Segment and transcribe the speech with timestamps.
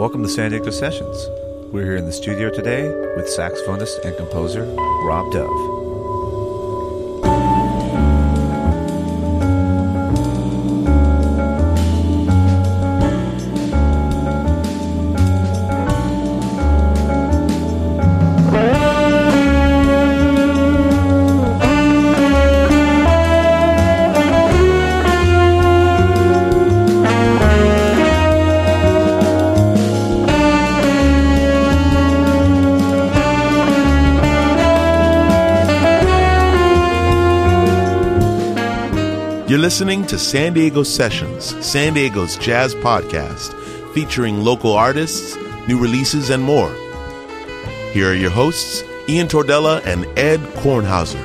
[0.00, 1.28] Welcome to San Diego Sessions.
[1.74, 4.64] We're here in the studio today with saxophonist and composer
[5.04, 5.79] Rob Dove.
[39.70, 43.54] Listening to San Diego Sessions, San Diego's jazz podcast,
[43.94, 45.36] featuring local artists,
[45.68, 46.74] new releases, and more.
[47.92, 51.24] Here are your hosts, Ian Tordella and Ed Kornhauser.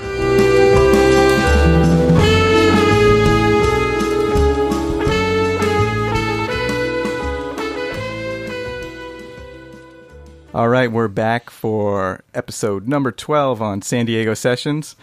[10.53, 14.95] All right, we're back for episode number 12 on San Diego Sessions.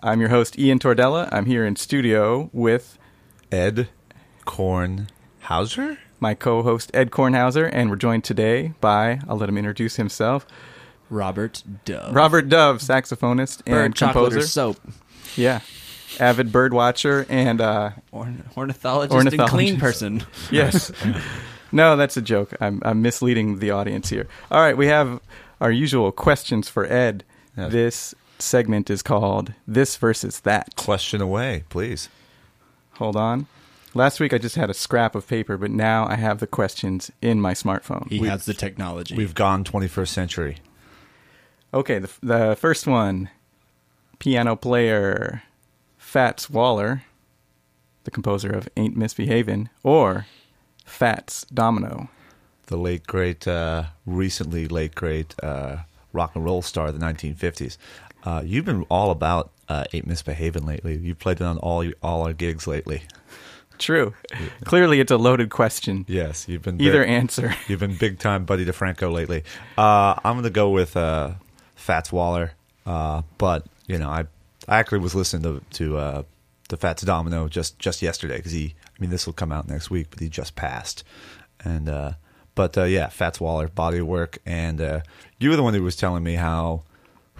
[0.00, 1.28] I'm your host, Ian Tordella.
[1.32, 2.98] I'm here in studio with
[3.50, 3.88] Ed
[4.46, 5.98] Kornhauser?
[6.20, 10.46] my co host, Ed Kornhauser, and we're joined today by, I'll let him introduce himself,
[11.10, 12.14] Robert Dove.
[12.14, 14.38] Robert Dove, saxophonist Bird and chocolate composer.
[14.38, 14.76] or soap.
[15.36, 15.60] Yeah.
[16.20, 20.24] Avid bird watcher and, uh, Orn- ornithologist, and clean person.
[20.50, 20.92] yes.
[21.72, 22.54] no, that's a joke.
[22.60, 24.26] I'm, I'm misleading the audience here.
[24.50, 25.20] All right, we have
[25.60, 27.24] our usual questions for Ed.
[27.56, 27.72] Yes.
[27.72, 30.76] This segment is called This versus That.
[30.76, 32.08] Question away, please.
[32.94, 33.46] Hold on.
[33.94, 37.10] Last week I just had a scrap of paper, but now I have the questions
[37.22, 38.08] in my smartphone.
[38.08, 39.16] He has the technology.
[39.16, 40.58] We've gone 21st century.
[41.72, 43.30] Okay, the, the first one
[44.18, 45.42] piano player
[45.96, 47.02] Fats Waller,
[48.04, 50.26] the composer of Ain't Misbehavin', or
[50.84, 52.08] Fats Domino.
[52.66, 55.78] The late, great, uh, recently late, great uh,
[56.12, 57.76] rock and roll star of the 1950s.
[58.28, 60.98] Uh, you've been all about uh, Ain't Misbehaving lately.
[60.98, 63.00] You've played it on all, all our gigs lately.
[63.78, 64.12] True.
[64.64, 66.04] Clearly, it's a loaded question.
[66.08, 67.54] Yes, you've been Either big- answer.
[67.68, 69.44] You've been big time Buddy DeFranco lately.
[69.78, 71.30] Uh, I'm going to go with uh,
[71.74, 72.52] Fats Waller,
[72.84, 74.26] uh, but you know, I
[74.66, 76.22] I actually was listening to to uh,
[76.68, 78.74] the Fats Domino just just yesterday because he.
[78.84, 81.02] I mean, this will come out next week, but he just passed,
[81.64, 82.12] and uh,
[82.56, 85.00] but uh, yeah, Fats Waller, body of work, and uh,
[85.38, 86.82] you were the one who was telling me how.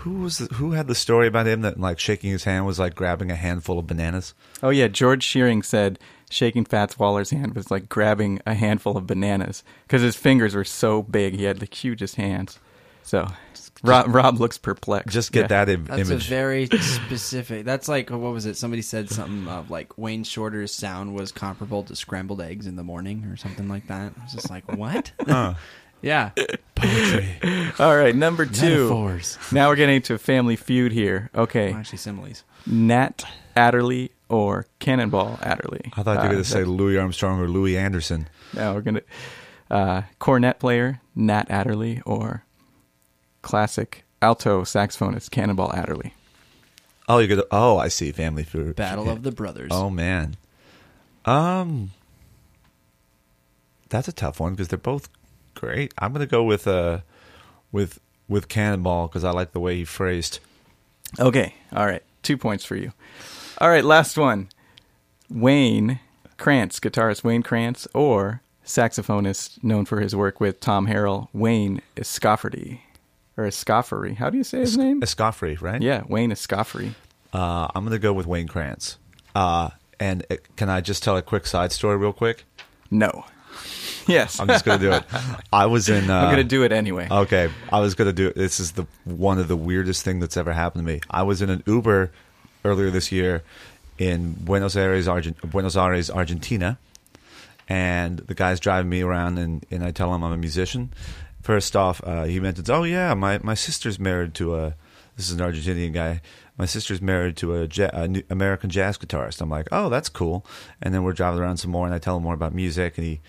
[0.02, 2.78] Who was the, who had the story about him that like shaking his hand was
[2.78, 4.34] like grabbing a handful of bananas?
[4.62, 5.98] Oh, yeah, George Shearing said
[6.30, 10.64] shaking Fats Waller's hand was like grabbing a handful of bananas because his fingers were
[10.64, 11.34] so big.
[11.34, 12.58] He had the hugest hands.
[13.02, 13.26] So
[13.82, 15.14] Rob, Rob looks perplexed.
[15.14, 15.64] Just get Yeah.
[15.64, 16.26] that Im- That's image.
[16.26, 17.64] a very specific.
[17.64, 18.56] That's like what was it?
[18.56, 22.84] Somebody said something of like Wayne Shorter's sound was comparable to scrambled eggs in the
[22.84, 24.12] morning or something like that.
[24.20, 25.10] I was just like, what?
[26.02, 26.30] yeah,
[26.74, 27.28] Poetry.
[27.78, 28.84] All right, number two.
[28.84, 29.38] metaphors.
[29.52, 31.30] Now we're getting into a family feud here.
[31.34, 32.44] Okay, Actually, similes.
[32.66, 33.24] Nat
[33.56, 35.90] Adderley or Cannonball Adderley.
[35.96, 38.28] I thought you were Uh, going to say that- Louis Armstrong or Louis Anderson.
[38.54, 39.02] Now we're gonna
[39.70, 42.44] uh, cornet player Nat Adderley or
[43.42, 46.14] classic alto saxophonist Cannonball Adderley.
[47.08, 47.44] Oh, you're gonna.
[47.50, 48.12] Oh, I see.
[48.12, 48.76] Family Feud.
[48.76, 49.70] Battle of the Brothers.
[49.72, 50.36] Oh man.
[51.24, 51.90] Um,
[53.88, 55.08] that's a tough one because they're both
[55.58, 55.92] great.
[55.98, 57.00] I'm gonna go with uh,
[57.72, 60.38] with with Cannonball because I like the way he phrased.
[61.18, 62.92] Okay, all right, two points for you.
[63.58, 64.48] All right, last one.
[65.30, 66.00] Wayne
[66.36, 72.80] Krantz, guitarist Wayne Krantz, or saxophonist known for his work with Tom Harrell, Wayne Escofferty.
[73.36, 74.16] Or Escoffery.
[74.16, 75.00] How do you say his name?
[75.00, 75.80] Escoffrey, right?
[75.80, 76.94] yeah, Wayne Escoffery.
[77.32, 78.98] Uh, I'm gonna go with Wayne Krantz.
[79.34, 79.70] Uh,
[80.00, 82.44] and uh, can I just tell a quick side story, real quick?
[82.90, 83.24] No.
[84.08, 84.40] Yes.
[84.40, 85.04] I'm just gonna do it.
[85.52, 86.08] I was in.
[86.10, 87.08] Uh, I'm going to do it anyway.
[87.10, 88.36] Okay, I was gonna do it.
[88.36, 91.00] This is the one of the weirdest thing that's ever happened to me.
[91.10, 92.10] I was in an Uber
[92.64, 93.42] earlier this year
[93.98, 96.78] in Buenos Aires, Argent- Buenos Aires, Argentina,
[97.68, 100.90] and the guy's driving me around, and, and I tell him I'm a musician.
[101.42, 104.74] First off, uh, he mentions, "Oh yeah, my my sister's married to a.
[105.16, 106.20] This is an Argentinian guy.
[106.56, 110.08] My sister's married to a, ja- a new American jazz guitarist." I'm like, "Oh, that's
[110.08, 110.46] cool."
[110.82, 113.06] And then we're driving around some more, and I tell him more about music, and
[113.06, 113.20] he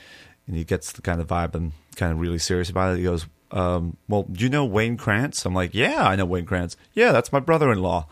[0.49, 2.97] and he gets the kind of vibe I'm kind of really serious about it.
[2.97, 6.45] He goes, um, "Well, do you know Wayne Krantz?" I'm like, "Yeah, I know Wayne
[6.45, 6.75] Krantz.
[6.93, 8.07] Yeah, that's my brother-in-law."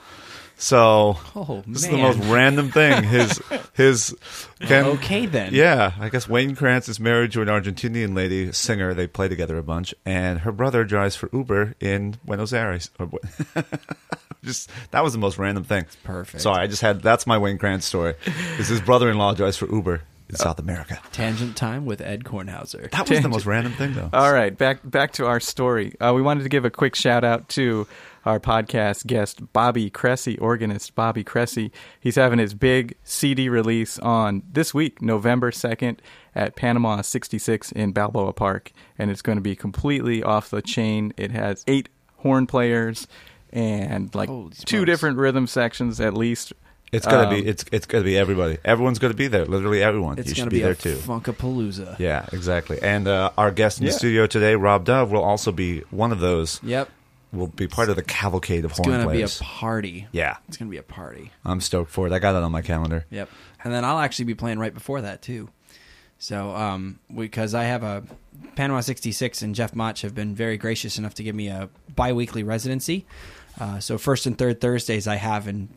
[0.60, 3.04] So Oh, this is the most random thing.
[3.04, 3.40] His
[3.74, 4.16] his
[4.60, 5.54] can, okay then.
[5.54, 8.94] yeah, I guess Wayne Krantz is married to an Argentinian lady singer.
[8.94, 12.90] They play together a bunch, and her brother drives for Uber in Buenos Aires.
[14.44, 15.86] Just that was the most random thing.
[16.04, 16.42] perfect.
[16.42, 18.14] Sorry, I just had that's my Wayne Krantz story.
[18.60, 21.00] Is his brother-in-law drives for Uber in South America.
[21.12, 22.90] Tangent time with Ed Kornhauser.
[22.92, 24.10] That was the most random thing, though.
[24.14, 25.94] All right, back back to our story.
[26.00, 27.88] Uh, we wanted to give a quick shout out to
[28.26, 31.72] our podcast guest Bobby Cressy, organist Bobby Cressy.
[32.00, 36.02] He's having his big CD release on this week, November second,
[36.36, 41.14] at Panama 66 in Balboa Park, and it's going to be completely off the chain.
[41.16, 41.88] It has eight
[42.18, 43.08] horn players
[43.54, 44.86] and like Holy two smokes.
[44.86, 46.52] different rhythm sections at least.
[46.92, 48.58] It's gonna Um, be it's it's gonna be everybody.
[48.64, 49.46] Everyone's gonna be there.
[49.46, 50.18] Literally everyone.
[50.20, 50.96] It's you should be, be, there a too.
[50.96, 52.00] Funkapalooza.
[52.00, 52.80] Yeah, exactly.
[52.82, 53.92] And uh, our guest in Yeah.
[53.92, 56.62] the studio today, Rob Dove, will also be one of those.
[56.64, 56.90] Yep.
[57.34, 59.32] Will be part of the cavalcade of It's horn players.
[59.32, 60.08] It's going to be a party.
[60.14, 61.32] yeah, It's going to be a party.
[61.44, 62.14] I'm stoked for it.
[62.14, 63.06] I got it on my calendar.
[63.12, 63.30] Yep.
[63.66, 65.50] And then I'll actually be playing right before that too.
[66.20, 68.04] So, um, because I have a
[68.56, 72.44] Panama 66 and Jeff Motch have been very gracious enough to give me a bi-weekly
[72.44, 73.06] residency.
[73.60, 75.68] Uh, so first and third Thursdays I have in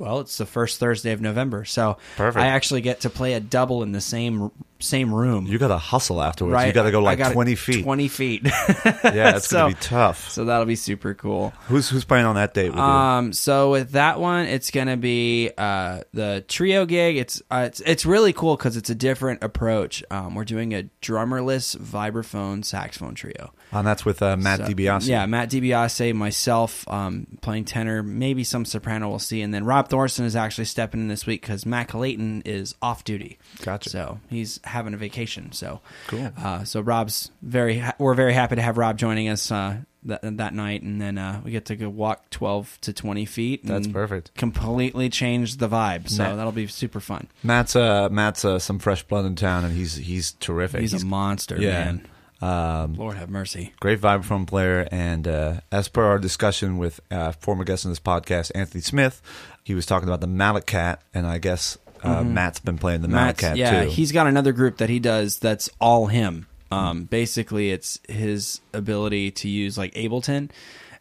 [0.00, 1.64] well, it's the first Thursday of November.
[1.66, 2.42] So Perfect.
[2.42, 5.46] I actually get to play a double in the same same room.
[5.46, 6.54] You got to hustle afterwards.
[6.54, 6.66] right.
[6.66, 7.84] You got to go like 20 feet.
[7.84, 8.42] 20 feet.
[8.44, 8.52] Yeah,
[9.36, 10.30] it's So- gonna be tough.
[10.30, 11.50] so that'll be super cool.
[11.68, 12.82] Who's who's playing on that date with you?
[12.82, 17.16] Um, so with that one, it's gonna be uh, the trio gig.
[17.16, 20.02] It's uh, it's it's really cool because it's a different approach.
[20.10, 23.52] Um, we're doing a drummerless vibraphone saxophone trio.
[23.72, 25.06] And that's with uh, Matt So- DiBiase.
[25.06, 29.08] Yeah, Matt DiBiase, myself, um, playing tenor, maybe some soprano.
[29.08, 29.42] We'll see.
[29.42, 33.04] And then Rob Thorson is actually stepping in this week because Matt Clayton is off
[33.04, 33.38] duty.
[33.62, 33.90] Gotcha.
[33.90, 35.52] So he's having a vacation.
[35.52, 36.32] So Cool.
[36.36, 37.78] Uh, so Rob's very.
[37.78, 41.18] Ha- we're very happy to have Rob joining us uh, that that night, and then
[41.18, 43.66] uh, we get to go walk twelve to twenty feet.
[43.66, 44.34] That's perfect.
[44.34, 46.08] Completely change the vibe.
[46.08, 47.28] So Matt- that'll be super fun.
[47.42, 50.80] Matt's uh, Matt's uh, some fresh blood in town, and he's he's terrific.
[50.80, 51.70] He's, a monster, yeah.
[51.84, 52.06] man.
[52.42, 53.74] Um, Lord have mercy.
[53.80, 54.88] great vibraphone player.
[54.90, 59.20] And uh, as per our discussion with uh, former guest on this podcast, Anthony Smith,
[59.62, 63.08] he was talking about the Mallet Cat, and I guess uh, Matt's been playing the
[63.08, 63.46] Mallet Mm-hmm.
[63.46, 63.90] Matt's- Cat yeah, too.
[63.90, 66.46] he's got another group that he does that's all him.
[66.72, 70.50] Um, basically, it's his ability to use like Ableton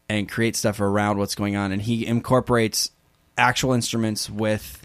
[0.10, 2.90] and create stuff around what's going on, and he incorporates
[3.38, 4.82] actual instruments with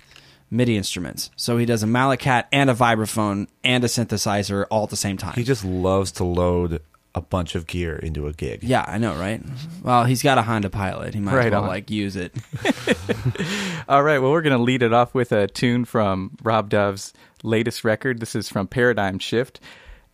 [0.50, 1.30] MIDI instruments.
[1.36, 4.96] So he does a Mallet Cat and a vibraphone and a synthesizer all at the
[4.96, 5.32] same time.
[5.34, 6.82] he just loves to load
[7.14, 8.64] a bunch of gear into a gig.
[8.64, 9.40] yeah, I know, right?
[9.82, 11.14] Well, he's got a Honda Pilot.
[11.14, 11.68] He might Right as well on.
[11.68, 12.34] like use it.
[13.88, 17.12] All right, well, we're going to lead it off with a tune from Rob Dove's
[17.42, 18.18] latest record.
[18.20, 19.60] This is from Paradigm Shift,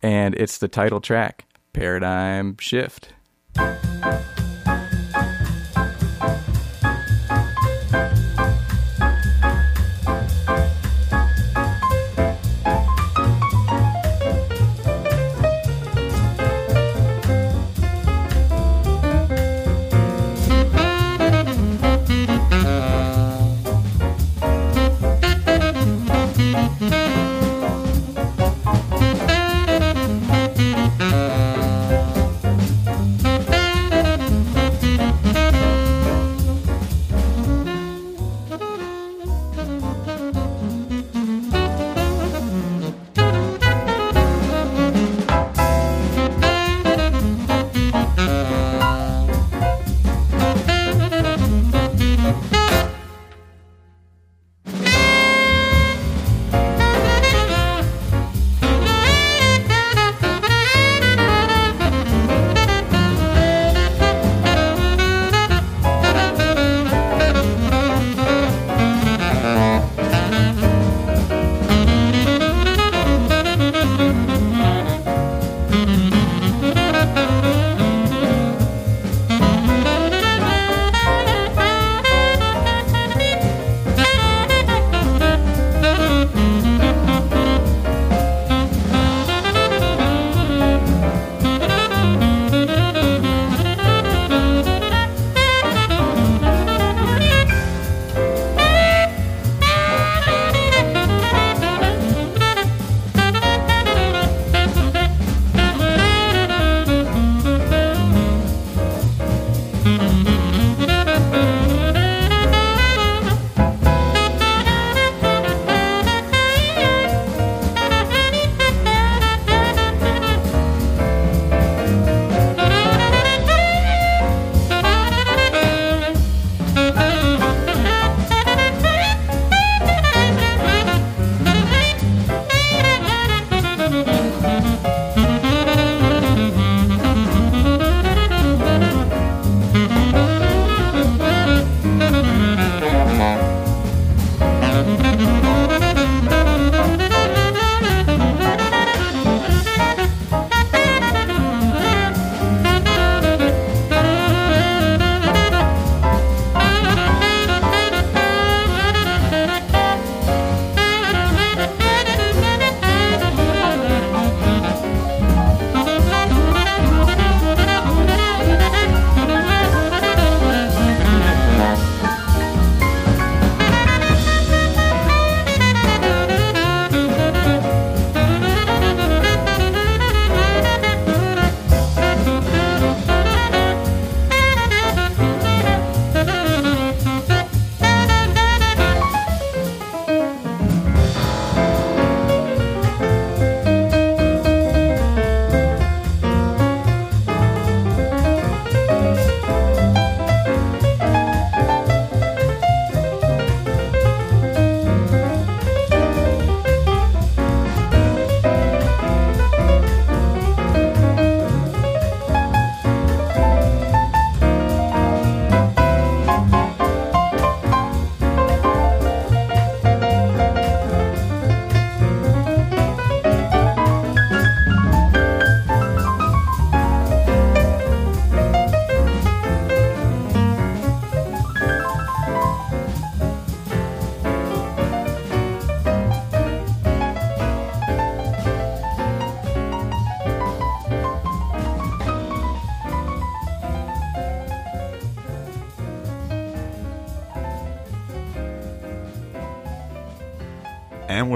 [0.03, 3.13] and it's the title track, Paradigm Shift.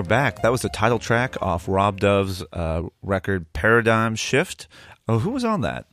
[0.05, 0.41] Back.
[0.41, 4.67] That was the title track off Rob Dove's uh, record Paradigm Shift.
[5.07, 5.85] Oh, who was on that?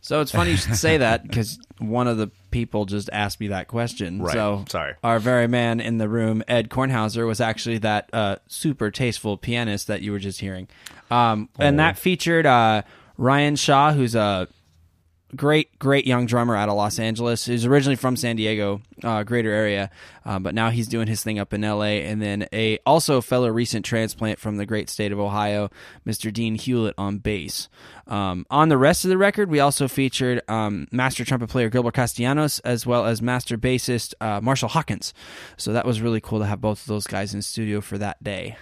[0.00, 3.48] So it's funny you should say that because one of the people just asked me
[3.48, 4.22] that question.
[4.22, 4.32] Right.
[4.32, 4.94] So Sorry.
[5.02, 9.88] our very man in the room, Ed Kornhauser, was actually that uh, super tasteful pianist
[9.88, 10.68] that you were just hearing,
[11.10, 12.82] um, and that featured uh,
[13.18, 14.46] Ryan Shaw, who's a
[15.36, 17.44] great, great young drummer out of Los Angeles.
[17.44, 19.90] He's originally from San Diego, uh, greater area,
[20.24, 22.04] uh, but now he's doing his thing up in L.A.
[22.04, 25.70] And then a also fellow recent transplant from the great state of Ohio,
[26.06, 26.32] Mr.
[26.32, 27.68] Dean Hewlett on bass.
[28.06, 31.94] Um, on the rest of the record, we also featured um, master trumpet player Gilbert
[31.94, 35.12] Castellanos as well as master bassist uh, Marshall Hawkins.
[35.56, 38.22] So that was really cool to have both of those guys in studio for that
[38.22, 38.56] day.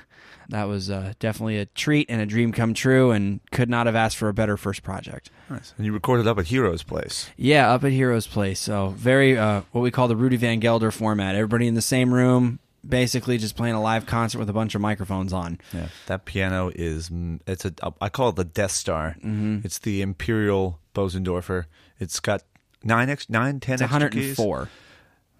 [0.48, 3.96] That was uh, definitely a treat and a dream come true, and could not have
[3.96, 5.30] asked for a better first project.
[5.50, 5.74] Nice.
[5.76, 7.30] And you recorded up at Heroes Place.
[7.36, 8.60] Yeah, up at Heroes Place.
[8.60, 11.34] So very uh, what we call the Rudy Van Gelder format.
[11.34, 14.80] Everybody in the same room, basically just playing a live concert with a bunch of
[14.80, 15.58] microphones on.
[15.72, 17.10] Yeah, that piano is
[17.46, 19.16] it's a I call it the Death Star.
[19.18, 19.60] Mm-hmm.
[19.64, 21.66] It's the Imperial Bosendorfer.
[21.98, 22.42] It's got
[22.82, 24.38] nine ex nine ten It's extra keys.
[24.38, 24.68] 104.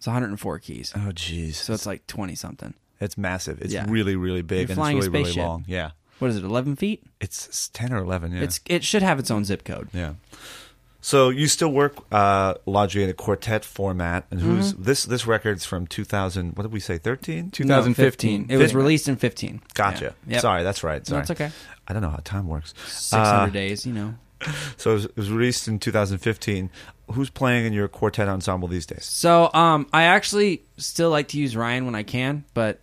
[0.05, 0.93] It's 104 keys.
[0.95, 1.55] Oh, jeez.
[1.55, 2.75] So it's like 20 something.
[3.01, 3.61] It's massive.
[3.63, 3.87] It's Yeah.
[3.89, 5.49] really really big You're and flying a it's really really spaceship.
[5.49, 5.65] long.
[5.67, 6.45] Yeah, What is it?
[6.45, 7.03] 11 feet?
[7.21, 8.33] it's it's ten or eleven.
[8.33, 9.89] Yeah, It's it should have its own zip code.
[9.93, 10.15] yeah.
[11.01, 14.85] So you still work uh, largely in a quartet format, and who's Mm-hmm.
[14.85, 15.05] this?
[15.05, 16.57] This record's from 2000.
[16.57, 16.97] What did we say?
[16.97, 17.51] 13.
[17.51, 18.47] 2015.
[18.49, 18.79] It was 15.
[18.79, 19.61] released in 15.
[19.75, 20.15] Gotcha.
[20.27, 20.33] Yeah.
[20.35, 20.41] Yep.
[20.41, 21.07] Sorry, that's right.
[21.07, 21.51] Sorry, it's okay.
[21.87, 22.73] I don't know how time works.
[22.87, 24.15] 600 Uh, days, you know.
[24.79, 26.71] So it was, it was released in 2015.
[27.13, 29.05] Who's playing in your quartet ensemble these days?
[29.05, 32.81] So, um, I actually still like to use Ryan when I can, but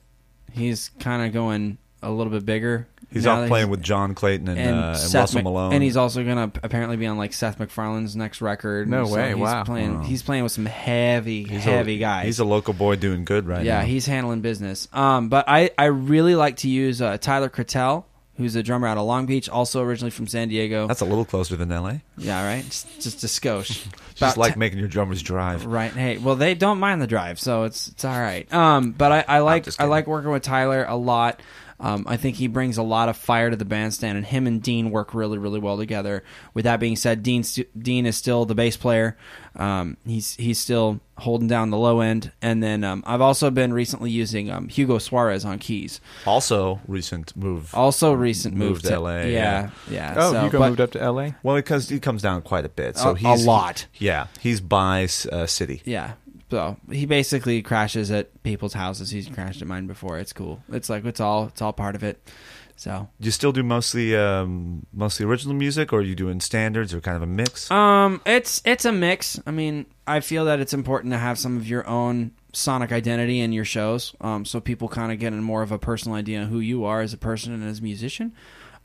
[0.53, 2.87] he's kind of going a little bit bigger.
[3.11, 5.43] He's now off that playing with John Clayton and, and, uh, and Seth Russell Mac-
[5.43, 5.73] Malone.
[5.73, 8.87] and he's also gonna apparently be on like Seth MacFarlane's next record.
[8.87, 9.63] No So way, He's wow.
[9.65, 10.03] Playing, Wow.
[10.03, 12.25] He's playing with some heavy, He's heavy a, guys.
[12.25, 13.63] He's a local boy doing good right now.
[13.63, 13.85] yeah, now.
[13.85, 14.87] he's handling business.
[14.93, 18.07] Um, but I, I really like to use uh, Tyler Cretell,
[18.41, 20.87] who's a drummer out of Long Beach, also originally from San Diego.
[20.87, 21.95] That's a little closer than LA.
[22.17, 22.63] yeah, right.
[22.65, 23.87] Just, just a skosh.
[24.15, 25.65] Just About like te- making your drummers drive.
[25.65, 25.91] Right.
[25.91, 28.51] Hey, well, they don't mind the drive, so it's it's all right.
[28.53, 31.41] Um, but I, I like I like working with Tyler a lot.
[31.81, 34.61] Um, I think he brings a lot of fire to the bandstand, and him and
[34.61, 36.23] Dean work really, really well together.
[36.53, 39.17] With that being said, Dean st- Dean is still the bass player.
[39.55, 43.73] Um, he's he's still holding down the low end, and then um, I've also been
[43.73, 45.99] recently using um, Hugo Suarez on keys.
[46.27, 47.73] Also, recent move.
[47.73, 49.69] Also, recent move Moved to to LA, Yeah, yeah.
[49.89, 50.13] yeah.
[50.17, 51.35] Oh, so, Hugo but- moved up to L.A.
[51.41, 52.95] Well, because he comes down quite a bit.
[52.97, 53.87] So A- a he's lot.
[53.97, 55.81] yeah, he's by uh, city.
[55.83, 56.13] Yeah.
[56.51, 59.09] So he basically crashes at people's houses.
[59.09, 60.19] He's crashed at mine before.
[60.19, 60.61] It's cool.
[60.69, 62.21] It's like it's all it's all part of it.
[62.75, 66.93] So Do you still do mostly um, mostly original music, or are you doing standards,
[66.93, 67.71] or kind of a mix?
[67.71, 69.39] um it's it's a mix.
[69.47, 73.39] I mean, I feel that it's important to have some of your own sonic identity
[73.39, 74.13] in your shows.
[74.19, 76.99] Um so people kind of get more of a personal idea of who you are
[76.99, 78.33] as a person and as a musician.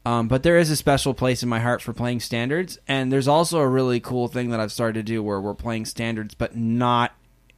[0.05, 3.27] Um, but there is a special place in my heart for playing standards, and there's
[3.27, 6.55] also a really cool thing that I've started to do where we're playing standards, but
[6.55, 7.06] not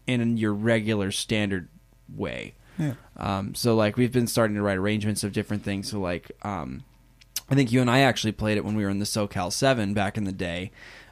[0.09, 1.69] in your regular standard
[2.15, 2.55] way.
[2.79, 2.95] Yeah.
[3.17, 5.91] Um, so like we've been starting to write arrangements of different things.
[5.91, 6.85] So like um,
[7.51, 9.95] I think you and I actually played it when we were in the SoCal Seven
[9.95, 10.71] back in the day.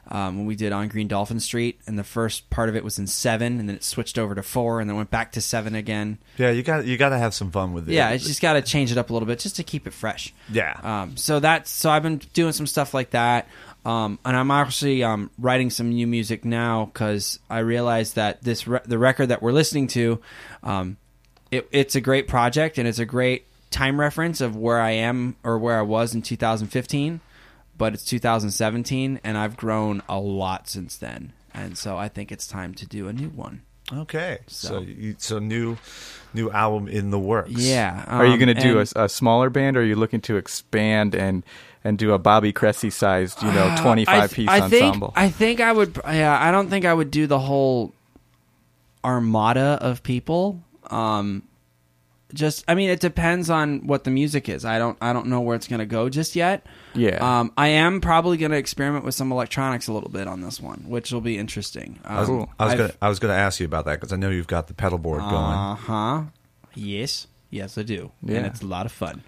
[0.09, 2.97] Um, when we did on Green Dolphin Street, and the first part of it was
[2.97, 5.75] in seven, and then it switched over to four, and then went back to seven
[5.75, 6.17] again.
[6.37, 7.93] Yeah, you got you got to have some fun with it.
[7.93, 9.91] Yeah, it's just got to change it up a little bit just to keep it
[9.91, 10.33] fresh.
[10.49, 10.79] Yeah.
[10.81, 13.49] Um, so that's so I've been doing some stuff like that,
[13.87, 18.67] um, and I'm actually um, writing some new music now because I realized that this
[18.67, 20.19] re- the record that we're listening to,
[20.61, 20.97] um,
[21.51, 25.35] it, it's a great project and it's a great time reference of where I am
[25.43, 27.21] or where I was in 2015,
[27.77, 32.47] but it's 2017 and I've grown a lot since then, and so I think it's
[32.47, 33.61] time to do a new one.
[33.93, 34.39] okay.
[34.47, 35.77] So So- you, so new
[36.33, 37.51] new album in the works.
[37.51, 38.03] Yeah.
[38.07, 40.35] Are you um, going to do a, a smaller band, or are you looking to
[40.37, 41.43] expand and
[41.87, 45.13] and do a Bobby Cressy sized, you know, twenty I five th- piece I ensemble?
[45.15, 45.97] I think I would.
[46.05, 47.93] Yeah, I don't think I would do the whole
[49.03, 50.61] armada of people.
[50.89, 51.43] Um,
[52.33, 54.65] just, I mean, it depends on what the music is.
[54.65, 56.65] I don't, I don't know where it's going to go just yet.
[56.93, 57.17] Yeah.
[57.39, 60.59] Um, I am probably going to experiment with some electronics a little bit on this
[60.59, 61.99] one, which will be interesting.
[62.03, 62.49] Um, I was, Cool.
[62.59, 64.67] I was gonna I was gonna ask you about that because I know you've got
[64.67, 65.33] the pedal board going.
[65.33, 66.23] Uh huh.
[66.75, 67.27] Yes.
[67.49, 68.11] Yes, I do.
[68.21, 68.37] Yeah.
[68.39, 69.23] And it's a lot of fun.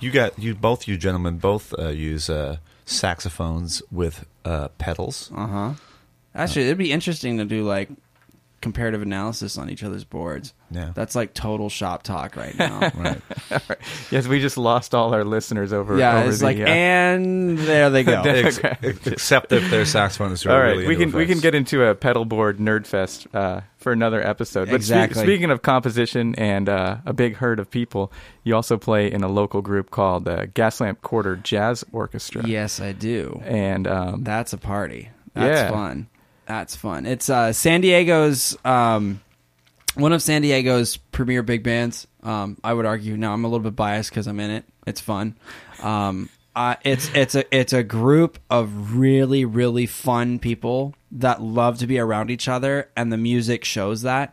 [0.00, 5.30] You got you both you gentlemen both uh, use uh, saxophones with uh, pedals.
[5.34, 5.72] Uh huh.
[6.34, 7.88] Actually, it'd be interesting to do like
[8.60, 10.52] comparative analysis on each other's boards.
[10.70, 10.90] Yeah.
[10.94, 12.90] That's like total shop talk right now.
[12.98, 13.20] Right.
[14.10, 15.96] Yes, we just lost all our listeners over.
[15.98, 18.22] yeah, over it's the, like, uh, and there they go.
[18.26, 21.54] Ex- except if their saxophonists are all right, really we into can we can get
[21.54, 24.68] into a pedal board nerd fest uh, for another episode.
[24.70, 28.10] But spe- speaking of composition and uh, a big herd of people,
[28.44, 32.46] you also play in a local group called uh, Gaslamp Quarter Jazz Orchestra.
[32.46, 33.40] yes, I do.
[33.44, 35.10] and um, That's a party.
[35.34, 35.70] That's Yeah.
[35.70, 36.08] fun.
[36.48, 37.04] That's fun.
[37.04, 39.20] It's uh, San Diego's um,
[39.96, 42.06] one of San Diego's premier big bands.
[42.22, 43.18] Um, I would argue.
[43.18, 44.64] Now I'm a little bit biased because I'm in it.
[44.86, 45.36] It's fun.
[45.82, 51.78] Um, uh, it's it's a it's a group of really really fun people that love
[51.80, 54.32] to be around each other, and the music shows that.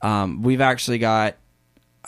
[0.00, 1.36] Um, we've actually got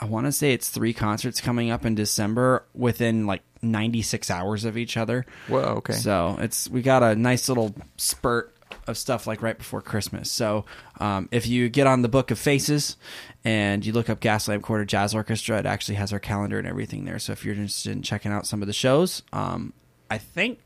[0.00, 4.64] I want to say it's three concerts coming up in December within like 96 hours
[4.64, 5.26] of each other.
[5.48, 5.92] Whoa, okay.
[5.92, 10.30] So it's we got a nice little spurt of stuff like right before Christmas.
[10.30, 10.64] So
[10.98, 12.96] um, if you get on the Book of Faces
[13.44, 17.04] and you look up Gaslamp Quarter Jazz Orchestra, it actually has our calendar and everything
[17.04, 17.18] there.
[17.18, 19.72] So if you're interested in checking out some of the shows, um,
[20.10, 20.58] I think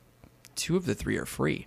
[0.54, 1.66] two of the three are free.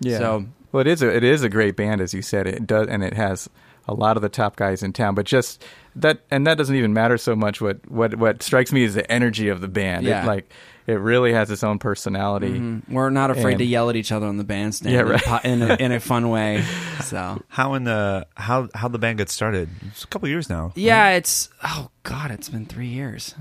[0.00, 0.18] Yeah.
[0.18, 2.46] So well, it is a it is a great band, as you said.
[2.46, 3.48] It does, and it has
[3.86, 5.14] a lot of the top guys in town.
[5.14, 5.62] But just
[5.96, 7.60] that, and that doesn't even matter so much.
[7.60, 10.06] What what what strikes me is the energy of the band.
[10.06, 10.24] Yeah.
[10.24, 10.52] It, like
[10.86, 12.58] it really has its own personality.
[12.58, 15.06] mm, we're not afraid And- to yell at each other on the bandstand Yeah, in
[15.06, 15.44] a right.
[15.44, 16.64] in, a, in a fun way.
[17.04, 19.68] So How in the how how the band got started?
[19.88, 20.72] It's a couple years now.
[20.74, 23.34] Yeah, it's oh god, it's been three years,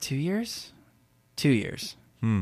[0.00, 0.72] two years,
[1.36, 1.96] two years,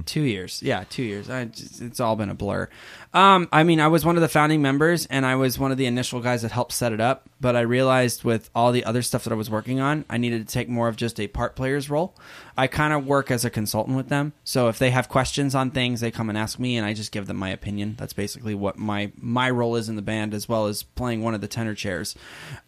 [0.07, 0.63] two years.
[0.63, 1.29] Yeah, two years.
[1.31, 2.69] I just, it's all been a blur.
[3.15, 5.79] Um, I mean, I was one of the founding members, and I was one of
[5.79, 7.29] the initial guys that helped set it up.
[7.41, 10.47] But I realized with all the other stuff that I was working on, I needed
[10.47, 12.17] to take more of just a part player's role.
[12.57, 15.71] I kind of work as a consultant with them, so if they have questions on
[15.71, 17.97] things, they come and ask me, and I just give them my opinion.
[17.99, 21.35] That's basically what my my role is in the band, as well as playing one
[21.35, 22.15] of the tenor chairs,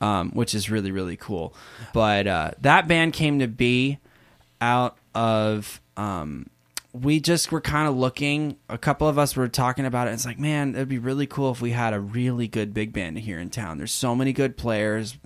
[0.00, 1.55] um, which is really really cool.
[1.92, 3.98] But uh, that band came to be
[4.61, 6.46] out of um,
[6.94, 10.24] we just were kind of looking a couple of us were talking about it it's
[10.24, 13.40] like man it'd be really cool if we had a really good big band here
[13.40, 13.78] in town.
[13.78, 15.18] There's so many good players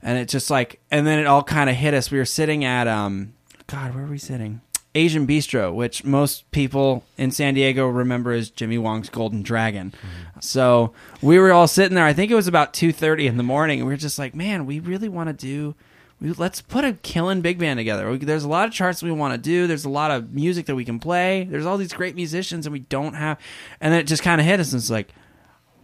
[0.00, 2.10] and it just like and then it all kind of hit us.
[2.10, 3.34] We were sitting at um
[3.66, 4.60] god where were we sitting?
[4.94, 9.92] Asian bistro which most people in san diego remember as jimmy wong's golden dragon.
[10.38, 12.04] So we were all sitting there.
[12.04, 14.66] I think it was about 2.30 in the morning and we were just like man
[14.66, 15.74] we really want to do
[16.22, 18.08] we, let's put a killing big band together.
[18.08, 19.66] We, there's a lot of charts we want to do.
[19.66, 21.44] There's a lot of music that we can play.
[21.50, 23.38] There's all these great musicians, and we don't have.
[23.80, 25.08] And then it just kind of hit us, and it's like,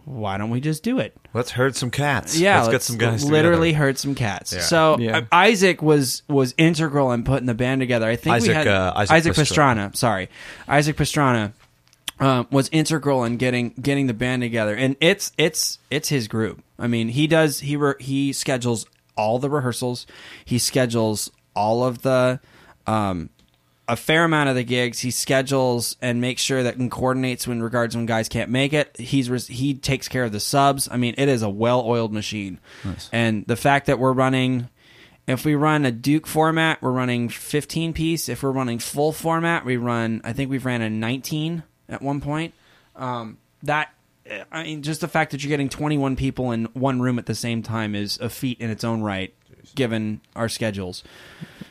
[0.05, 1.15] why don't we just do it?
[1.33, 2.39] Let's herd some cats.
[2.39, 3.29] Yeah, let's, get some guys.
[3.29, 3.85] Literally together.
[3.85, 4.53] hurt some cats.
[4.53, 4.61] Yeah.
[4.61, 5.17] So Yeah.
[5.17, 8.07] uh, Isaac was was integral in putting the band together.
[8.07, 9.95] I think we Isaac, had uh, Isaac Pastrana.
[9.95, 10.29] Sorry,
[10.67, 11.53] Isaac Pastrana.
[12.21, 16.61] Um, was integral in getting getting the band together, and it's it's it's his group.
[16.77, 18.85] I mean, he does he re, he schedules
[19.19, 20.07] all the rehearsals,
[20.45, 22.39] he schedules all of the
[22.87, 23.29] um,
[23.85, 24.99] a fair amount of the gigs.
[24.99, 28.95] He schedules and makes sure that and coordinates when regards when guys can't make it.
[28.97, 30.87] He's res- he takes care of the subs.
[30.89, 32.59] I mean, it is a well-oiled machine.
[33.11, 34.69] And the fact that we're running
[35.27, 38.29] if we run a Duke format, we're running 15 piece.
[38.29, 42.21] If we're running full format, we run I think we've ran a 19 at one
[42.21, 42.53] point.
[42.95, 43.91] Um, that
[44.51, 47.35] I mean, just the fact that you're getting 21 people in one room at the
[47.35, 49.33] same time is a feat in its own right,
[49.75, 51.03] given our schedules.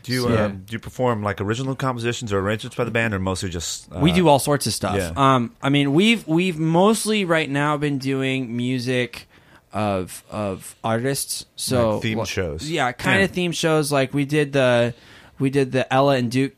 [0.02, 0.44] Do you Yeah.
[0.46, 3.92] um, do you perform like original compositions or arrangements by the band, or mostly just
[3.92, 4.96] uh, we do all sorts of stuff.
[4.96, 5.12] yeah.
[5.16, 9.28] Um, I mean, we've we've mostly right now been doing music
[9.72, 12.70] of of artists, so Like themed well, shows.
[12.70, 13.92] Yeah, kind of theme shows.
[13.92, 14.94] Like we did the
[15.38, 16.54] we did the Ella and Duke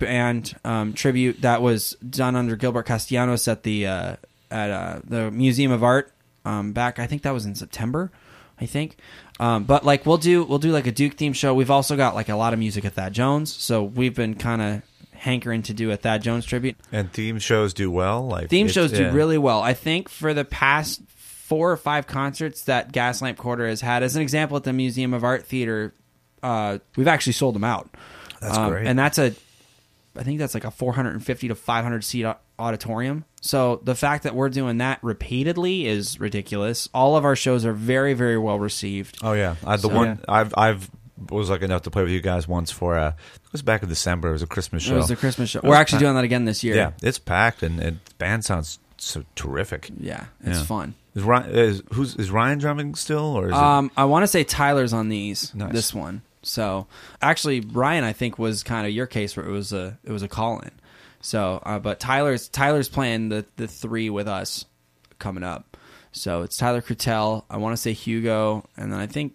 [0.00, 4.16] band um, tribute that was done under Gilbert Castellanos at the uh,
[4.52, 6.12] at uh, the Museum of Art
[6.44, 6.98] um, back.
[6.98, 8.10] I think that was in September.
[8.60, 8.96] I think.
[9.40, 11.52] Um, but like we'll do we'll do like a Duke theme show.
[11.54, 14.62] We've also got like a lot of music at Thad Jones, so we've been kind
[14.62, 16.76] of hankering to do a Thad Jones tribute.
[16.92, 18.26] and theme shows do well.
[18.26, 19.12] Like Theme shows do yeah.
[19.12, 19.62] really well.
[19.62, 24.16] I think for the past four or five concerts that Gaslamp Quarter has had, as
[24.16, 25.92] an example, at the Museum of Art Theater,
[26.42, 27.90] uh, we've actually sold them out.
[28.40, 28.86] That's Um, great.
[28.86, 29.32] and that's a,
[30.16, 32.26] I think that's like a 450 to 500 seat
[32.58, 33.24] auditorium.
[33.44, 36.88] So the fact that we're doing that repeatedly is ridiculous.
[36.94, 39.18] All of our shows are very, very well received.
[39.22, 40.90] Oh yeah, I, the So- one I've I've
[41.30, 43.88] was lucky enough to play with you guys once for uh, it was back in
[43.88, 44.28] December.
[44.30, 44.94] It was a Christmas show.
[44.94, 45.58] It was a Christmas show.
[45.58, 46.74] It We're was actually pa- doing that again this year.
[46.76, 49.90] Yeah, it's packed and, and the band sounds so terrific.
[49.98, 50.64] Yeah, it's Yeah.
[50.64, 50.94] fun.
[51.14, 54.44] Is Ryan is who's is Ryan drumming still or is Um, I want to say
[54.44, 55.72] Tyler's on these Nice.
[55.72, 56.22] this one.
[56.44, 56.86] So
[57.20, 60.22] actually, Ryan, I think was kind of your case where it was a it was
[60.22, 60.70] a call in.
[61.22, 64.64] So, uh, but Tyler's Tyler's playing the the three with us
[65.18, 65.76] coming up.
[66.12, 67.44] So it's Tyler Crutel.
[67.48, 69.32] I want to say Hugo, and then I think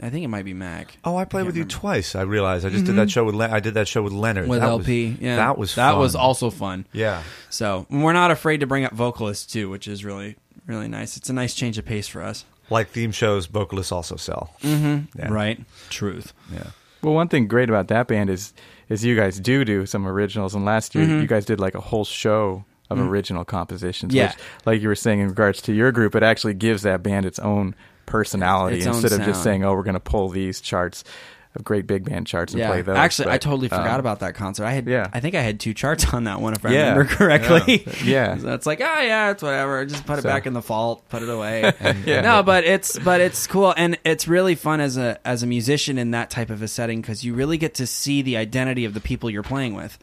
[0.00, 0.96] I think it might be Mac.
[1.04, 2.14] Oh, I played Can't with you twice.
[2.16, 3.34] I realized I just did that show with.
[3.36, 5.10] Len- I did that show with Leonard with That LP.
[5.12, 6.00] Was, yeah, that was that fun.
[6.00, 6.86] was also fun.
[6.92, 11.16] Yeah, So we're not afraid to bring up vocalists too, which is really really nice.
[11.16, 12.44] It's a nice change of pace for us.
[12.68, 14.54] like theme shows, vocalists also sell.
[14.62, 15.18] Mm-hmm.
[15.18, 15.28] Yeah.
[15.32, 15.60] Right?
[15.88, 16.32] Truth.
[16.52, 16.70] Yeah.
[17.02, 18.52] Well, one thing great about that band is
[18.92, 21.20] is you guys do do some originals, and last year mm-hmm.
[21.20, 23.08] you guys did like a whole show of mm.
[23.08, 24.14] original compositions.
[24.14, 24.28] Yeah.
[24.28, 27.24] which, like you were saying in regards to your group, it actually gives that band
[27.24, 27.74] its own
[28.04, 31.04] personality Its own instead of just saying, "Oh, we're going to pull these charts
[31.54, 34.00] of great big band charts and Yeah, play those." actually, I But, totally forgot um,
[34.00, 34.64] about that concert.
[34.64, 35.08] I had, yeah.
[35.12, 36.90] I think I had two charts on that one, if I Yeah.
[36.92, 37.86] remember correctly.
[38.04, 38.36] Yeah.
[38.38, 39.84] so it's like, oh yeah, it's whatever.
[39.86, 41.72] Just put it So- back in the vault, put it away.
[42.06, 42.20] Yeah.
[42.22, 45.98] No, but it's but it's cool, and it's really fun as a as a musician
[45.98, 48.94] in that type of a setting because you really get to see the identity of
[48.94, 49.98] the people you're playing with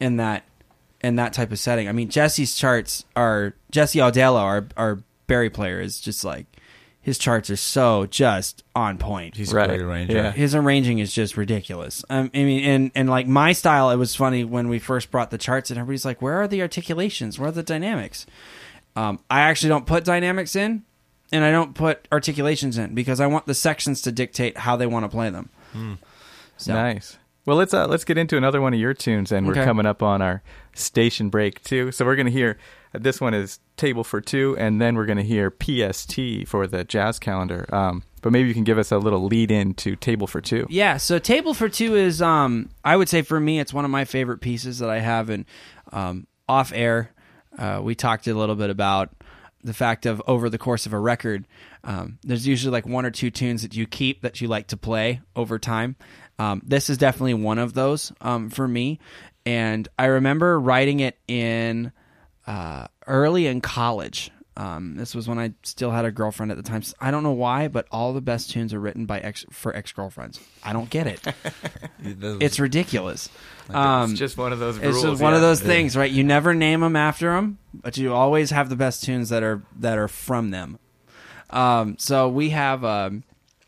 [0.00, 0.44] in that
[1.02, 1.88] in that type of setting.
[1.88, 6.46] I mean, Jesse's charts are Jesse Audello, our our bari player, is just like
[7.02, 9.36] his charts are so just on point.
[9.36, 9.64] He's Right.
[9.68, 10.14] a great arranger.
[10.14, 10.30] Yeah.
[10.30, 12.04] His arranging is just ridiculous.
[12.08, 15.30] Um, I mean, and and like my style, it was funny when we first brought
[15.30, 17.38] the charts, and everybody's like, "Where are the articulations?
[17.38, 18.24] Where are the dynamics?"
[18.94, 20.82] Um, I actually don't put dynamics in,
[21.32, 24.86] and I don't put articulations in because I want the sections to dictate how they
[24.86, 25.48] want to play them.
[26.56, 27.18] So, Nice.
[27.44, 29.64] Well, let's uh, let's get into another one of your tunes, and we're Okay.
[29.64, 30.42] coming up on our
[30.74, 31.90] station break too.
[31.90, 32.56] So we're going to hear
[32.92, 36.84] this one is Table for Two, and then we're going to hear PST for the
[36.84, 37.66] jazz calendar.
[37.74, 40.66] Um, but maybe you can give us a little lead in to Table for Two.
[40.70, 43.90] Yeah, so Table for Two is, um, I would say for me, it's one of
[43.90, 45.30] my favorite pieces that I have.
[45.30, 45.44] And
[45.92, 47.10] um, off air,
[47.58, 49.10] uh, we talked a little bit about
[49.64, 51.46] the fact of over the course of a record,
[51.84, 54.76] um, there's usually like one or two tunes that you keep that you like to
[54.76, 55.96] play over time.
[56.38, 58.98] Um, this is definitely one of those um, for me.
[59.44, 61.92] And I remember writing it in
[62.46, 64.30] uh, early in college.
[64.54, 66.82] Um, this was when I still had a girlfriend at the time.
[67.00, 69.92] I don't know why, but all the best tunes are written by ex for ex
[69.92, 70.40] girlfriends.
[70.62, 71.20] I don't get it.
[72.04, 73.30] it's ridiculous.
[73.70, 75.02] Um, it's just one of those it's rules.
[75.02, 76.10] just one of those things, right?
[76.10, 79.62] You never name them after them, but you always have the best tunes that are
[79.78, 80.78] that are from them.
[81.48, 83.24] Um, so we have um,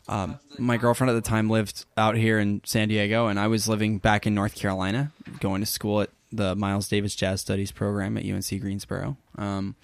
[0.07, 3.67] um, my girlfriend at the time lived out here in San Diego, and I was
[3.67, 8.17] living back in North Carolina, going to school at the Miles Davis Jazz Studies program
[8.17, 9.17] at UNC Greensboro.
[9.37, 9.75] Um,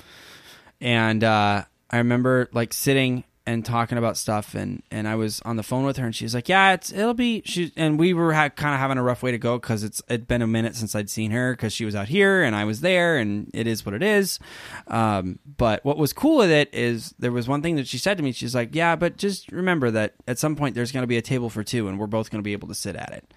[0.80, 5.56] and uh, I remember like sitting and talking about stuff, and and I was on
[5.56, 8.14] the phone with her, and she was like, "Yeah, it's it'll be." She and we
[8.14, 10.48] were ha- kind of having a rough way to go because it's it'd been a
[10.48, 13.50] minute since I'd seen her because she was out here and I was there, and
[13.54, 14.40] it is what it is.
[14.88, 18.18] Um, but what was cool with it is there was one thing that she said
[18.18, 18.32] to me.
[18.32, 21.22] She's like, "Yeah, but just remember that at some point there's going to be a
[21.22, 23.34] table for two, and we're both going to be able to sit at it,"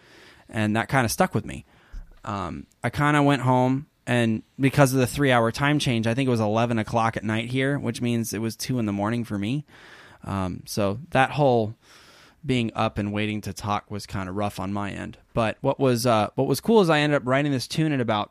[0.48, 1.64] and that kind of stuck with me
[2.24, 6.14] um, I kind of went home and because of the three hour time change, I
[6.14, 8.92] think it was 11 o'clock at night here, which means it was two in the
[8.92, 9.64] morning for me.
[10.24, 11.74] Um, so that whole
[12.44, 15.16] being up and waiting to talk was kind of rough on my end.
[15.32, 18.00] But what was uh, what was cool is I ended up writing this tune in
[18.00, 18.30] about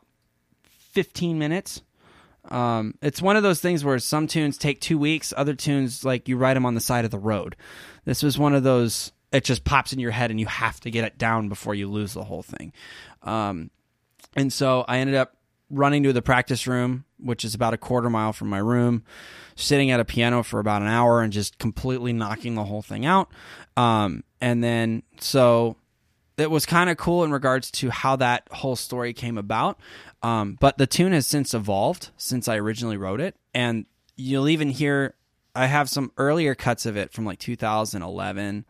[0.92, 1.82] 15 minutes.
[2.48, 6.28] Um, it's one of those things where some tunes take two weeks, other tunes like
[6.28, 7.56] you write them on the side of the road.
[8.04, 9.12] This was one of those.
[9.32, 11.90] It just pops in your head, and you have to get it down before you
[11.90, 12.72] lose the whole thing.
[13.22, 13.70] Um,
[14.36, 15.36] and so I ended up
[15.70, 19.02] running to the practice room, which is about a quarter mile from my room,
[19.56, 23.06] sitting at a piano for about an hour and just completely knocking the whole thing
[23.06, 23.30] out.
[23.76, 25.76] Um, and then so
[26.36, 29.78] it was kind of cool in regards to how that whole story came about.
[30.22, 33.36] Um, but the tune has since evolved since I originally wrote it.
[33.52, 35.14] And you'll even hear,
[35.54, 38.64] I have some earlier cuts of it from like 2011,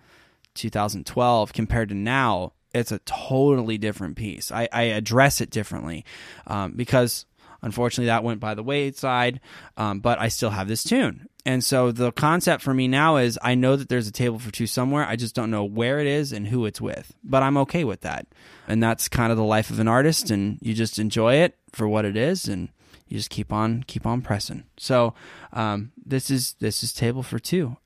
[0.54, 2.52] 2012 compared to now.
[2.74, 4.50] It's a totally different piece.
[4.50, 6.04] I, I address it differently
[6.46, 7.24] um, because
[7.62, 9.40] unfortunately that went by the wayside,
[9.76, 11.28] um, but I still have this tune.
[11.46, 14.50] And so the concept for me now is I know that there's a table for
[14.50, 15.06] two somewhere.
[15.06, 17.12] I just don't know where it is and who it's with.
[17.22, 18.26] But I'm okay with that.
[18.66, 21.86] And that's kind of the life of an artist and you just enjoy it for
[21.86, 22.70] what it is and
[23.08, 24.64] you just keep on keep on pressing.
[24.78, 25.14] So
[25.52, 27.76] um, this is this is table for two.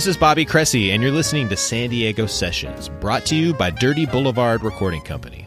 [0.00, 3.68] This is Bobby Cressy, and you're listening to San Diego Sessions, brought to you by
[3.68, 5.46] Dirty Boulevard Recording Company.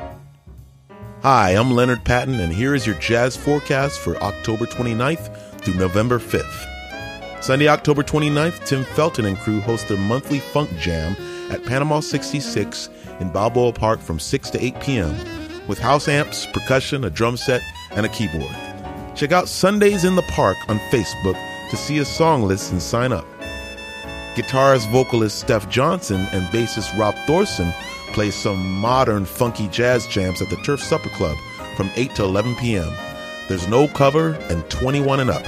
[1.24, 6.20] Hi, I'm Leonard Patton, and here is your jazz forecast for October 29th through November
[6.20, 7.44] 5th.
[7.44, 11.16] Sunday, October 29th, Tim Felton and crew host their monthly funk jam
[11.52, 12.89] at Panama 66
[13.22, 15.68] in Balboa Park from 6 to 8 p.m.
[15.68, 17.63] with house amps, percussion, a drum set,
[17.94, 18.56] and a keyboard.
[19.16, 23.12] Check out Sundays in the Park on Facebook to see a song list and sign
[23.12, 23.26] up.
[24.36, 27.72] Guitarist vocalist Steph Johnson and bassist Rob Thorson
[28.13, 31.38] play some modern funky jazz jams at the Turf Supper Club
[31.76, 32.91] from 8 to 11 p.m.
[33.48, 35.46] There's no cover and 21 and up.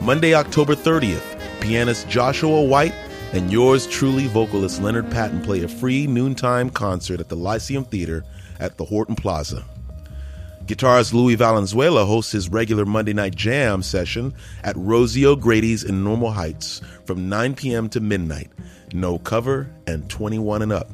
[0.00, 2.94] Monday, October 30th, pianist Joshua White
[3.32, 8.24] and yours truly, vocalist Leonard Patton, play a free noontime concert at the Lyceum Theater
[8.60, 9.64] at the Horton Plaza.
[10.66, 16.32] Guitarist Louis Valenzuela hosts his regular Monday night jam session at Rosie O'Grady's in Normal
[16.32, 17.88] Heights from 9 p.m.
[17.90, 18.50] to midnight.
[18.92, 20.88] No cover and 21 and up.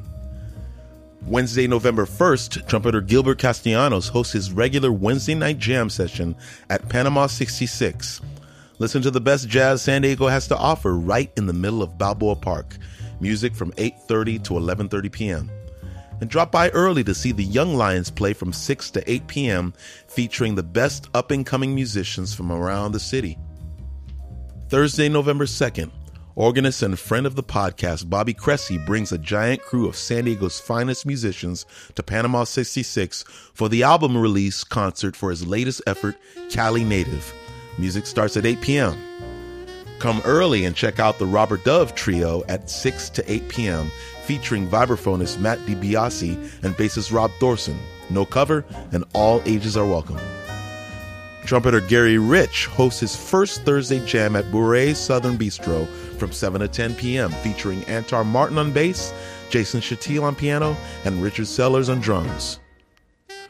[1.25, 6.35] Wednesday, November 1st, trumpeter Gilbert Castellanos hosts his regular Wednesday night jam session
[6.69, 8.21] at Panama 66.
[8.77, 11.97] Listen to the best jazz San Diego has to offer right in the middle of
[11.97, 12.77] Balboa Park.
[13.19, 15.49] Music from 8:30 to 11:30 p.m.
[16.21, 19.73] And drop by early to see the Young Lions play from 6 to 8 p.m.,
[20.07, 23.37] featuring the best up and coming musicians from around the city.
[24.69, 25.91] Thursday, November 2nd,
[26.35, 30.59] organist and friend of the podcast Bobby Cressy brings a giant crew of San Diego's
[30.59, 33.23] finest musicians to Panama 66
[33.53, 36.15] for the album release concert for his latest effort,
[36.49, 37.33] Cali Native.
[37.77, 38.97] Music starts at 8 p.m.
[39.99, 43.91] Come early and check out the Robert Dove Trio at 6 to 8 p.m.,
[44.23, 47.77] featuring vibraphonist Matt DiBiase and bassist Rob Thorson.
[48.09, 50.19] No cover, and all ages are welcome.
[51.45, 56.67] Trumpeter Gary Rich hosts his first Thursday jam at Bourrée Southern Bistro from 7 to
[56.67, 59.13] 10 p.m., featuring Antar Martin on bass,
[59.49, 62.59] Jason Chatil on piano, and Richard Sellers on drums.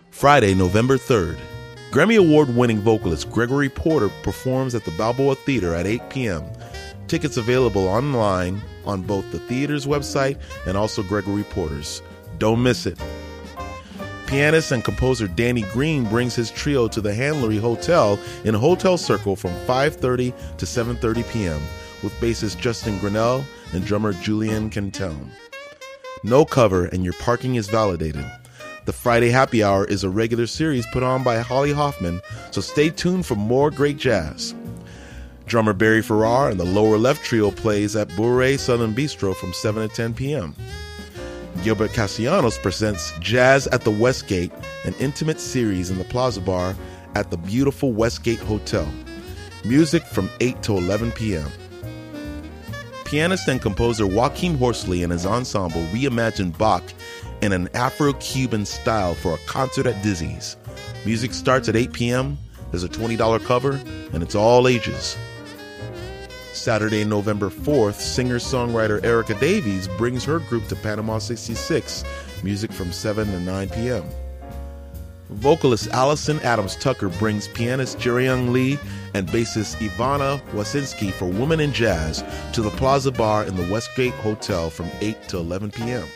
[0.09, 1.37] Friday, November 3rd,
[1.91, 6.43] Grammy Award winning vocalist Gregory Porter performs at the Balboa Theater at 8 p.m.
[7.07, 12.01] Tickets available online on both the theater's website and also Gregory Porter's.
[12.37, 12.99] Don't miss it.
[14.27, 19.35] Pianist and composer Danny Green brings his trio to the Handlery Hotel in Hotel Circle
[19.35, 21.61] from 5:30 to 7:30 p.m.
[22.01, 23.43] with bassist Justin Grinnell
[23.73, 25.29] and drummer Julian Cantone.
[26.23, 28.25] No cover and your parking is validated.
[28.85, 32.89] The Friday Happy Hour is a regular series put on by Holly Hoffman, so stay
[32.89, 34.55] tuned for more great jazz.
[35.45, 39.87] Drummer Barry Farrar and the Lower Left Trio plays at Bourrée Southern Bistro from 7
[39.87, 40.55] to 10 p.m.
[41.63, 44.51] Gilbert Castellanos presents Jazz at the Westgate,
[44.85, 46.75] an intimate series in the Plaza Bar
[47.15, 48.87] at the beautiful Westgate Hotel.
[49.63, 51.49] Music from 8 to 11 p.m.
[53.05, 56.83] Pianist and composer Joaquin Horsley and his ensemble reimagine Bach
[57.41, 60.57] in an Afro Cuban style for a concert at Dizzy's.
[61.05, 62.37] Music starts at 8 p.m.,
[62.71, 63.79] there's a $20 cover,
[64.13, 65.15] and it's all ages.
[66.53, 72.03] Saturday, November 4th, singer songwriter Erica Davies brings her group to Panama 66,
[72.43, 74.03] music from 7 to 9 p.m.
[75.29, 78.77] Vocalist Allison Adams Tucker brings pianist Jerry Young Lee
[79.15, 84.13] and bassist Ivana Wasinski for Women in Jazz to the Plaza Bar in the Westgate
[84.13, 86.07] Hotel from 8 to 11 p.m.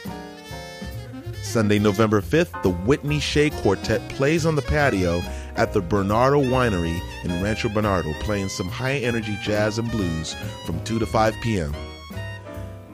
[1.42, 5.24] Sunday, November 5th, the Whitney Shay Quartet plays on the patio
[5.58, 10.82] at the Bernardo Winery in Rancho Bernardo, playing some high energy jazz and blues from
[10.84, 11.76] 2 to 5 p.m.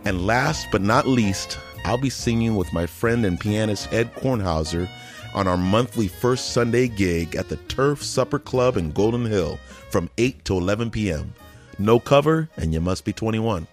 [0.05, 4.89] And last but not least, I'll be singing with my friend and pianist Ed Kornhauser
[5.33, 10.09] on our monthly first Sunday gig at the Turf Supper Club in Golden Hill from
[10.17, 11.33] 8 to 11 p.m.
[11.79, 13.67] No cover, and you must be 21.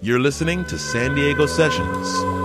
[0.00, 2.37] You're listening to San Diego Sessions.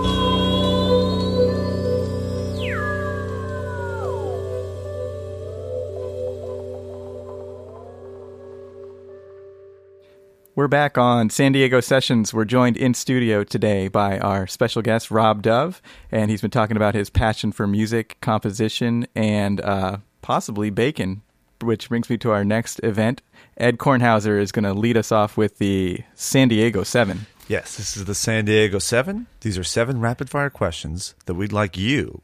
[10.56, 12.32] We're back on San Diego Sessions.
[12.32, 16.76] We're joined in studio today by our special guest, Rob Dove, and he's been talking
[16.76, 21.22] about his passion for music, composition, and uh, possibly bacon,
[21.60, 23.20] which brings me to our next event.
[23.56, 27.26] Ed Kornhauser is going to lead us off with the San Diego 7.
[27.48, 29.26] Yes, this is the San Diego 7.
[29.40, 32.22] These are seven rapid fire questions that we'd like you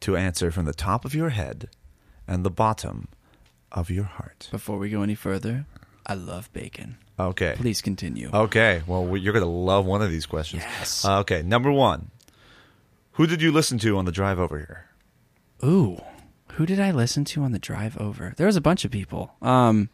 [0.00, 1.68] to answer from the top of your head
[2.26, 3.06] and the bottom
[3.70, 4.48] of your heart.
[4.50, 5.66] Before we go any further,
[6.06, 6.98] I love bacon.
[7.18, 7.54] Okay.
[7.56, 8.30] Please continue.
[8.32, 8.82] Okay.
[8.86, 10.62] Well, you're going to love one of these questions.
[10.62, 11.04] Yes.
[11.04, 11.42] Uh, okay.
[11.42, 12.10] Number one
[13.12, 14.86] Who did you listen to on the drive over here?
[15.64, 16.02] Ooh,
[16.52, 18.34] who did I listen to on the drive over?
[18.36, 19.34] There was a bunch of people.
[19.40, 19.88] Um,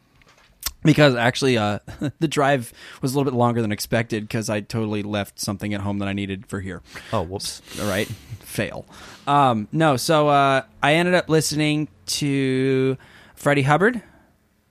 [0.83, 1.79] because actually uh,
[2.21, 5.81] the drive was a little bit longer than expected because I totally left something at
[5.81, 6.83] home that I needed for here.
[7.13, 7.63] Oh, whoops.
[7.81, 8.07] All right,
[8.41, 8.87] fail.
[9.27, 12.97] Um, no, so uh, I ended up listening to
[13.35, 14.03] Freddie Hubbard.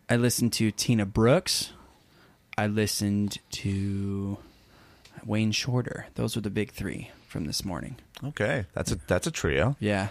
[0.10, 1.72] I listened to Tina Brooks.
[2.57, 4.38] I listened to
[5.26, 6.07] Wayne Shorter.
[6.16, 7.95] Those were the big three from this morning.
[8.24, 9.76] Okay, that's a that's a trio.
[9.80, 10.10] Yeah.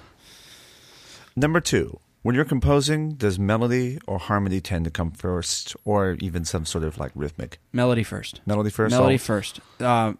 [1.36, 6.44] Number two, when you're composing, does melody or harmony tend to come first, or even
[6.44, 8.40] some sort of like rhythmic Melody first.
[8.46, 8.92] melody first?
[8.92, 9.60] Melody Oh, first.
[9.78, 10.14] Uh,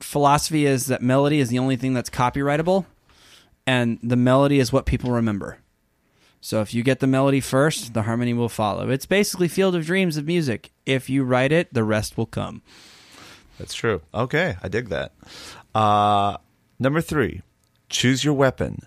[0.00, 2.86] philosophy is that melody is the only thing that's copyrightable,
[3.66, 5.58] and the melody is what people remember.
[6.44, 8.90] So if you get the melody first, the harmony will follow.
[8.90, 10.72] It's basically Field of Dreams of music.
[10.84, 12.62] If you write it, the rest will come.
[13.58, 14.02] That's true.
[14.12, 15.12] Okay, I dig that.
[15.72, 16.38] Uh,
[16.80, 17.42] number three,
[17.88, 18.80] choose your weapon: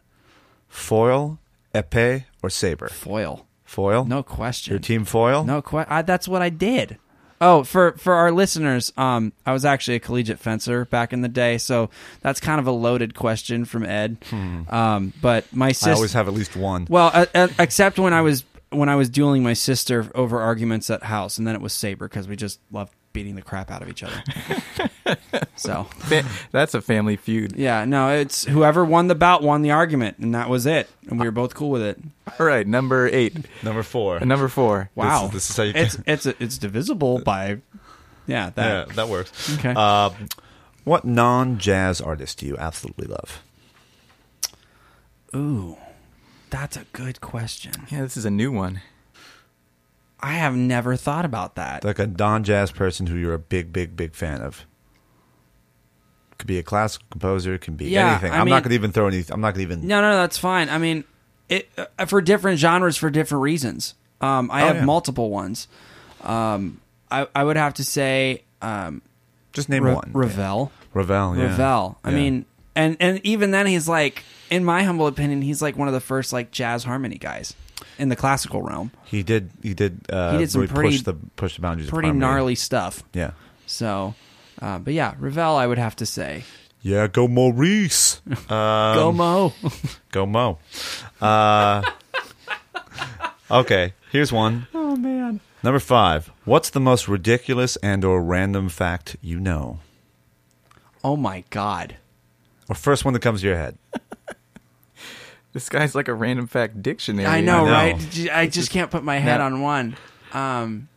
[0.68, 1.39] foil,
[1.74, 2.89] epee, or saber.
[2.89, 4.03] Foil, Foil.
[4.03, 4.74] no question.
[4.74, 5.45] Your team foil.
[5.45, 6.97] No, que- I, that's what I did.
[7.41, 11.27] Oh, for for our listeners, um, I was actually a collegiate fencer back in the
[11.27, 11.89] day, so
[12.21, 14.17] that's kind of a loaded question from Ed.
[14.31, 16.88] Um, but my I sister, always have at least one.
[16.89, 20.89] well, uh, uh, except when I was when I was dueling my sister over arguments
[20.89, 23.81] at house, and then it was saber because we just loved beating the crap out
[23.81, 24.21] of each other.
[25.56, 25.88] so
[26.51, 27.56] That's a family feud.
[27.56, 31.20] yeah, no, it's whoever won the bout won the argument, and that was it, and
[31.20, 31.99] we were both cool with it.
[32.39, 33.36] All right, number eight.
[33.64, 34.18] Number four.
[34.18, 34.89] Uh, Number four.
[34.95, 37.60] Wow, is- this is how you- it's it's it's divisible by
[38.28, 39.58] yeah that yeah, that works.
[39.60, 39.74] Okay.
[39.76, 40.10] Uh,
[40.84, 43.41] what non-jazz artist do you absolutely love?
[45.36, 45.78] Ooh,
[46.49, 47.74] that's a good question.
[47.89, 48.82] Yeah, this is a new one.
[50.20, 51.84] I have never thought about that.
[51.84, 54.66] Like a non-jazz person who you're a big, big, big fan of.
[56.38, 57.53] Could be a classical composer.
[57.53, 58.31] It can be Yeah, anything.
[58.31, 59.23] I I'm mean- not going to even throw any.
[59.29, 59.88] I'm not going to even.
[59.88, 60.69] No, no, no, that's fine.
[60.69, 61.03] I mean,
[61.49, 63.93] it uh, for different genres for different reasons.
[64.21, 64.86] Um, I Oh, have yeah.
[64.86, 65.67] multiple ones.
[66.23, 66.81] Um,
[67.11, 69.01] I I would have to say um,
[69.53, 70.11] Just name Ra- one.
[70.13, 70.71] Ravel.
[70.93, 71.38] Ravel.
[71.38, 71.43] Yeah.
[71.45, 71.97] Ravel.
[72.03, 72.15] I Yeah.
[72.15, 75.93] mean, and and even then, he's like, in my humble opinion, he's like one of
[75.93, 77.53] the first like jazz harmony guys
[77.97, 78.91] in the classical realm.
[79.05, 79.51] he did.
[79.63, 80.01] He did.
[80.09, 81.89] Uh, He did some really pretty- push the push the boundaries.
[81.89, 83.03] Pretty gnarly stuff.
[83.13, 83.31] Yeah.
[83.67, 84.15] So,
[84.62, 86.43] uh, but yeah, Ravel, I would have to say,
[86.82, 87.08] Yeah.
[87.08, 88.22] Go Maurice.
[88.49, 89.53] Um, go Mo.
[90.12, 90.58] Go Mo.
[91.22, 91.82] Uh,
[93.51, 93.93] okay.
[94.12, 94.68] Here's one.
[94.74, 95.39] oh man.
[95.64, 96.32] Number five.
[96.45, 99.80] What's the most ridiculous and/or random fact you know?
[101.03, 101.97] Oh my god.
[102.70, 103.78] Or first one that comes to your head.
[105.53, 107.28] This guy's like a random fact dictionary.
[107.30, 107.97] I know, I know.
[107.97, 108.30] right?
[108.34, 109.45] I just can't put my head No.
[109.45, 109.95] on one.
[110.34, 110.89] Um,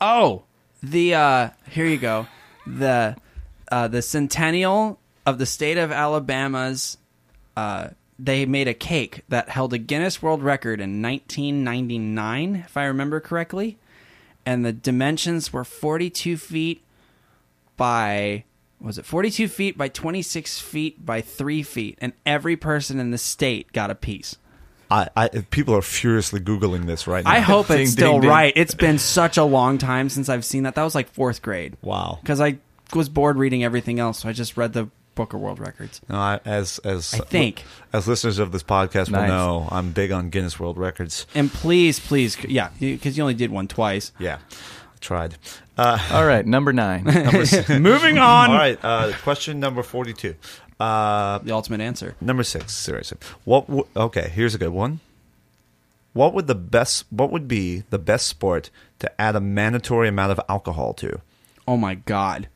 [0.00, 0.44] oh,
[0.82, 2.26] the uh, here you go.
[2.66, 3.16] The
[3.70, 6.98] uh, the centennial of the state of Alabama's.
[7.56, 7.88] Uh,
[8.18, 13.18] they made a cake that held a Guinness World Record in 1999, if I remember
[13.18, 13.78] correctly,
[14.46, 16.84] and the dimensions were 42 feet
[17.76, 18.44] by
[18.80, 23.18] was it 42 feet by 26 feet by three feet, and every person in the
[23.18, 24.36] state got a piece.
[24.92, 27.30] I, I people are furiously googling this right now.
[27.30, 28.30] I hope Ding, it's still ding, ding.
[28.30, 28.52] right.
[28.56, 30.74] It's been such a long time since I've seen that.
[30.74, 31.76] That was like fourth grade.
[31.82, 32.18] Wow.
[32.20, 32.58] Because I
[32.94, 36.00] was bored reading everything else, so I just read the Book of World Records.
[36.08, 37.64] No, I, as as I think.
[37.92, 41.26] as listeners of this podcast will know, I'm big on Guinness World Records.
[41.34, 44.12] And please, please, yeah, because you only did one twice.
[44.18, 45.36] Yeah, I tried.
[45.76, 47.04] Uh, All right, number nine.
[47.68, 48.50] Moving on.
[48.50, 48.78] all right.
[48.82, 50.34] Uh, question number forty-two.
[50.80, 52.14] Uh, The ultimate answer.
[52.20, 52.72] number six.
[52.74, 53.66] Seriously, what?
[53.68, 55.00] W- okay, here's a good one.
[56.12, 57.04] What would the best?
[57.10, 61.20] What would be the best sport to add a mandatory amount of alcohol to?
[61.66, 62.48] Oh my god.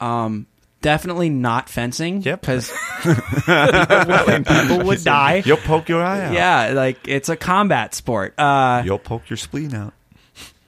[0.00, 0.46] Um,
[0.82, 2.22] definitely not fencing.
[2.22, 2.40] Yep.
[2.42, 2.72] Because
[3.04, 5.42] people would die.
[5.44, 6.32] You'll poke your eye out.
[6.32, 8.34] Yeah, like it's a combat sport.
[8.38, 9.92] Uh, You'll poke your spleen out.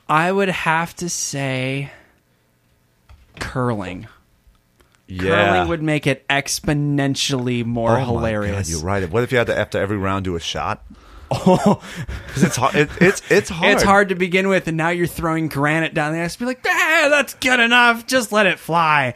[0.09, 1.91] I would have to say
[3.39, 4.07] curling.
[5.09, 5.53] Yeah.
[5.53, 8.69] Curling would make it exponentially more Oh my hilarious.
[8.69, 9.11] God, you're right.
[9.11, 10.85] What if you had to after every round do a shot?
[11.31, 12.75] Because it's hard.
[12.75, 13.73] It, it's it's hard.
[13.73, 16.25] It's hard to begin with, and now you're throwing granite down there.
[16.25, 18.07] Just be like, ah, that's good enough.
[18.07, 19.15] Just let it fly.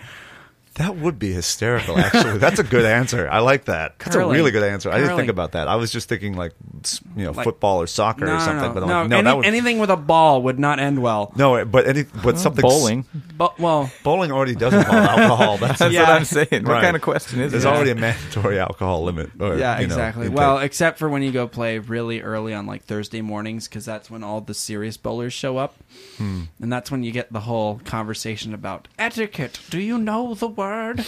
[0.76, 1.99] That would be hysterical.
[1.99, 3.28] Actually, that's a good answer.
[3.30, 3.99] I like that.
[3.99, 4.88] That's a really good answer.
[4.90, 5.18] I didn't Curling.
[5.24, 5.68] think about that.
[5.68, 8.68] I was just thinking like s- you know Like- football or soccer No, or something.
[8.68, 9.01] no, but I'm no.
[9.01, 11.30] like, no, Any- that would anything with a ball would not end well.
[11.36, 11.62] no.
[11.66, 13.05] But any but something Bowling.
[13.36, 15.56] But well, Bowling already does involve alcohol.
[15.58, 16.02] That's, That's Yeah.
[16.02, 16.48] what I'm saying.
[16.50, 16.82] What Right.
[16.82, 17.50] kind of question is it?
[17.52, 17.68] There's it?
[17.68, 19.30] already a mandatory alcohol limit.
[19.40, 20.26] Or, yeah, you know, exactly.
[20.26, 20.38] intake.
[20.38, 24.10] Well, except for when you go play really early on like Thursday mornings, because that's
[24.10, 25.76] when all the serious bowlers show up,
[26.18, 26.42] Hmm.
[26.60, 29.58] and that's when you get the whole conversation about etiquette.
[29.70, 31.04] Do you know the word?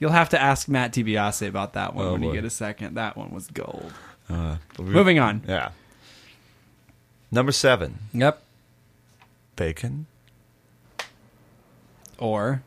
[0.00, 2.94] You'll have to ask Matt DiBiase about that one Oh, when you get a second.
[2.96, 3.92] That one was gold.
[4.28, 5.42] Uh, we- Moving on.
[5.48, 5.70] Yeah.
[7.30, 7.98] Number seven.
[8.12, 8.42] Yep.
[9.56, 10.06] Bacon.
[12.18, 12.62] Or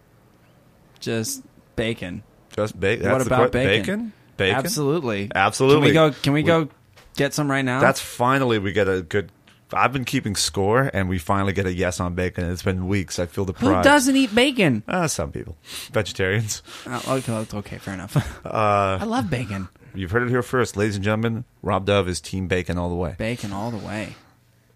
[1.00, 1.44] just
[1.76, 2.24] bacon.
[2.56, 3.12] Just bacon.
[3.12, 3.82] What about bacon?
[3.82, 4.14] bacon?
[4.38, 4.56] Bacon.
[4.58, 5.32] Absolutely.
[5.34, 5.92] Absolutely.
[5.94, 6.12] Can we go?
[6.22, 6.70] Can we go
[7.16, 7.80] get some right now?
[7.80, 9.32] That's finally we get a good.
[9.74, 12.50] I've been keeping score, and we finally get a yes on bacon.
[12.50, 13.20] It's been weeks.
[13.20, 14.84] I feel the who doesn't eat bacon?
[14.86, 15.56] Uh, some people,
[15.94, 16.62] vegetarians.
[16.86, 18.18] Oh, okay, okay, fair enough.
[18.46, 19.70] Uh, I love bacon.
[19.94, 21.46] you've heard it here first, ladies and gentlemen.
[21.62, 23.16] Rob Dove is Team Bacon all the way.
[23.18, 24.16] Bacon all the way.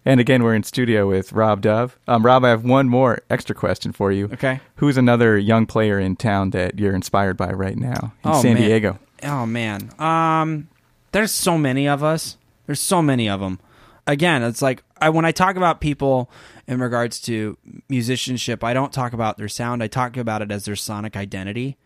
[0.06, 1.98] And again, we're in studio with Rob Dove.
[2.06, 4.30] Um, Rob, I have one more extra question for you.
[4.32, 4.60] Okay.
[4.76, 8.62] Who's another young player in town that you're inspired by right now in San man.
[8.62, 8.98] Diego?
[9.24, 9.90] Oh man.
[9.98, 10.68] Um
[11.10, 12.36] there's so many of us.
[12.66, 13.58] There's so many of them.
[14.06, 16.30] Again, it's like I, when I talk about people
[16.68, 19.82] in regards to musicianship, I don't talk about their sound.
[19.82, 21.76] I talk about it as their sonic identity.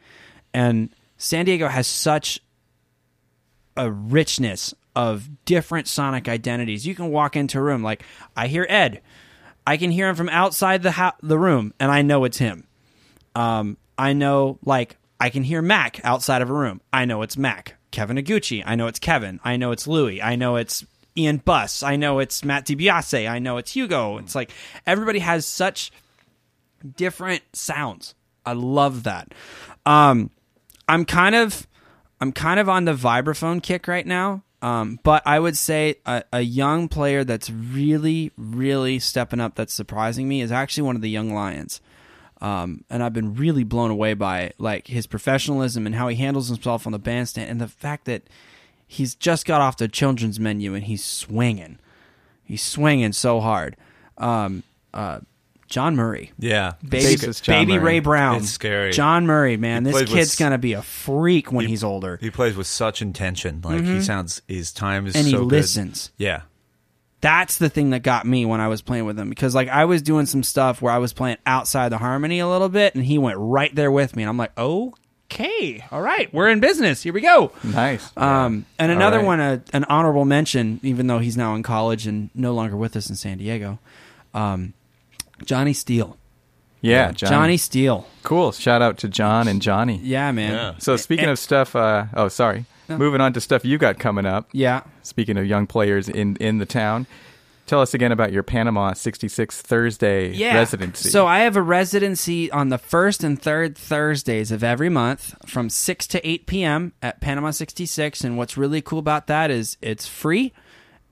[0.53, 2.41] And San Diego has such
[3.77, 6.87] a richness of different sonic identities.
[6.87, 8.05] You can walk into a room like
[8.37, 9.01] I hear Ed.
[9.67, 12.67] I can hear him from outside the the room and I know it's him.
[13.35, 16.81] Um, I know, like, I can hear Mac outside of a room.
[16.93, 17.77] I know it's Mac.
[17.91, 18.63] Kevin Aguchi.
[18.65, 19.41] I know it's Kevin.
[19.45, 20.23] I know it's Louis.
[20.23, 20.85] I know it's
[21.17, 21.83] Ian Buss.
[21.83, 23.29] I know it's Matt DiBiase.
[23.29, 24.19] I know it's Hugo.
[24.19, 24.53] It's like
[24.87, 25.93] everybody has such
[26.97, 28.15] different sounds.
[28.47, 29.35] I love that.
[29.85, 30.31] Um,
[30.89, 31.67] I'm kind of,
[32.21, 34.43] I'm kind of on the vibraphone kick right now.
[34.63, 39.73] Um, but I would say a, a young player that's really, really stepping up that's
[39.73, 41.81] surprising me is actually one of the young lions
[42.41, 46.49] um, and I've been really blown away by like his professionalism and how he handles
[46.49, 48.23] himself on the bandstand, and the fact that
[48.87, 51.79] he's just got off the children's menu and he's swinging,
[52.43, 53.77] he's swinging so hard.
[54.17, 54.63] Um,
[54.95, 55.21] uh,
[55.71, 57.85] John Murray, Yeah, baby, Racist John baby Murray.
[57.85, 58.93] Ray Brown, It's scary.
[58.93, 61.83] John Murray, man, He this played with kid's s- gonna be a freak when he's
[61.85, 63.61] older, He plays with such intention.
[63.65, 64.43] Like he sounds.
[64.49, 65.19] His time is Mm-hmm.
[65.19, 65.53] and he so good.
[65.53, 66.11] listens.
[66.19, 66.43] Yeah.
[67.23, 69.85] that's the thing that got me when I was playing with him because like I
[69.85, 73.05] was doing some stuff where I was playing outside the harmony a little bit and
[73.05, 77.03] he went right there with me and I'm like, okay, all right, we're in business.
[77.03, 77.53] Here we go.
[77.63, 78.11] Nice.
[78.17, 79.27] Um, and another right.
[79.27, 82.97] one, a, an honorable mention, even though he's now in college and no longer with
[82.97, 83.79] us in San Diego,
[84.35, 84.73] um,
[85.45, 86.17] Johnny Steele.
[86.81, 87.31] yeah, Johnny.
[87.31, 88.07] Johnny Steele.
[88.23, 88.53] Cool.
[88.53, 89.99] Shout out to John and Johnny.
[90.03, 90.53] Yeah, man.
[90.53, 90.75] Yeah.
[90.79, 94.27] So speaking And- of stuff, uh, oh sorry, moving on to stuff you got coming
[94.27, 94.49] up.
[94.53, 94.83] Yeah.
[95.03, 97.07] Speaking of young players in in the town,
[97.67, 100.55] tell us again about your Panama 66 Thursday yeah.
[100.55, 101.09] residency.
[101.11, 105.69] So I have a residency on the first and third Thursdays of every month from
[105.71, 106.93] 6 to 8 p.m.
[107.03, 108.25] at Panama 66.
[108.25, 110.53] And what's really cool about that is it's free.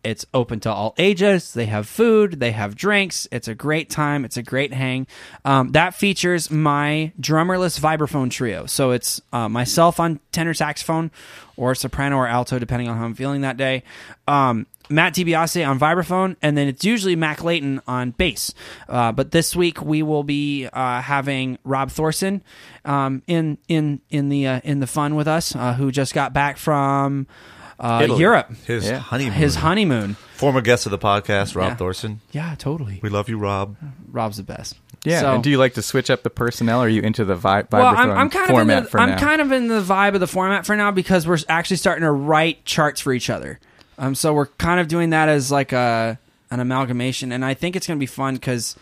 [0.04, 1.52] It's open to all ages.
[1.52, 2.40] They have food.
[2.40, 3.28] They have drinks.
[3.30, 4.24] It's a great time.
[4.24, 5.06] It's a great hang.
[5.44, 8.66] Um, that features my drummerless vibraphone trio.
[8.66, 11.10] So it's uh, myself on tenor saxophone
[11.56, 13.82] or soprano or alto, depending on how I'm feeling that day.
[14.26, 18.54] Um, Matt DiBiase on vibraphone, and then it's usually Mac Layton on bass.
[18.88, 22.42] Uh, but this week we will be uh, having Rob Thorson
[22.84, 26.32] um, in in in the uh, in the fun with us, uh, who just got
[26.32, 27.26] back from
[27.80, 28.20] uh, Italy.
[28.20, 28.98] Europe, His Yeah.
[28.98, 29.32] honeymoon.
[29.34, 30.16] his honeymoon.
[30.34, 31.74] Former guest of the podcast, Rob Yeah.
[31.76, 32.20] Thorson.
[32.32, 33.00] Yeah, totally.
[33.02, 33.76] We love you, Rob.
[34.10, 34.76] Rob's the best.
[35.04, 36.80] yeah, So- and do you like to switch up the personnel?
[36.82, 38.90] Or are you into the vi- vibraphone well, I'm, I'm kind of in format the,
[38.90, 39.18] for I'm now?
[39.18, 42.10] kind of in the vibe of the format for now because we're actually starting to
[42.10, 43.58] write charts for each other.
[43.98, 46.18] Um, so we're kind of doing that as like a
[46.50, 48.74] an amalgamation, and I think it's going to be fun because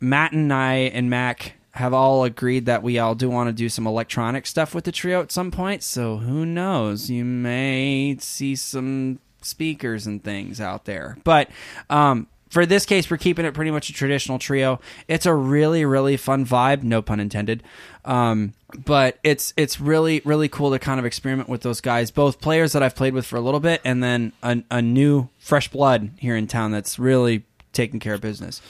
[0.00, 3.68] Matt and I and Mac have all agreed that we all do want to do
[3.68, 5.82] some electronic stuff with the trio at some point.
[5.82, 7.10] So who knows?
[7.10, 11.48] You may see some speakers and things out there, but
[11.88, 14.80] um, for this case, we're keeping it pretty much a traditional trio.
[15.06, 17.62] It's a really, really fun vibe, no pun intended.
[18.04, 18.54] Um,
[18.84, 22.72] but it's it's really, really cool to kind of experiment with those guys, both players
[22.72, 26.10] that I've played with for a little bit, and then a, a new fresh blood
[26.18, 28.60] here in town that's really taking care of business.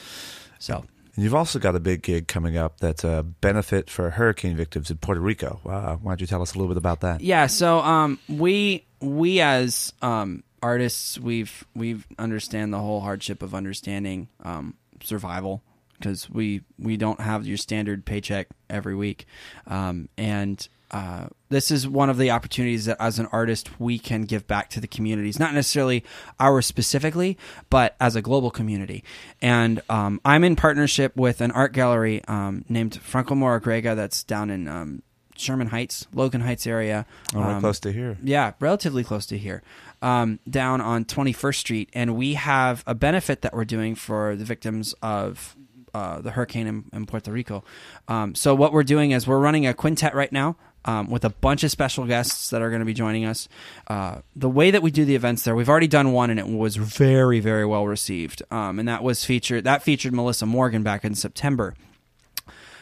[0.59, 0.85] So
[1.15, 4.89] And you've also got a big gig coming up that's a benefit for hurricane victims
[4.89, 5.59] in Puerto Rico.
[5.65, 7.21] Uh, why don't you tell us a little bit about that?
[7.21, 13.53] Yeah, so um, we we as um, artists, we've we've understand the whole hardship of
[13.53, 15.61] understanding um, survival
[15.93, 19.25] because we we don't have your standard paycheck every week,
[19.67, 24.23] um, and uh, this is one of the opportunities that as an artist we can
[24.23, 26.03] give back to the communities, not necessarily
[26.39, 27.37] ours specifically,
[27.69, 29.03] but as a global community.
[29.41, 34.23] And um, I'm in partnership with an art gallery um, named Franco Mora Grega that's
[34.23, 35.01] down in um,
[35.37, 37.05] Sherman Heights, Logan Heights area.
[37.33, 38.17] Oh, right Um, close to here.
[38.21, 39.63] yeah, relatively close to here,
[40.01, 41.89] um, down on 21st Street.
[41.93, 45.55] And we have a benefit that we're doing for the victims of
[45.93, 47.63] uh, the hurricane in, in Puerto Rico.
[48.07, 50.55] Um, so, what we're doing is we're running a quintet right now
[50.85, 53.47] um, with a bunch of special guests that are going to be joining us.
[53.87, 56.47] Uh, the way that we do the events there, we've already done one, and it
[56.47, 58.41] was very, very well received.
[58.51, 61.75] Um, and that was featured that featured Melissa Morgan back in September.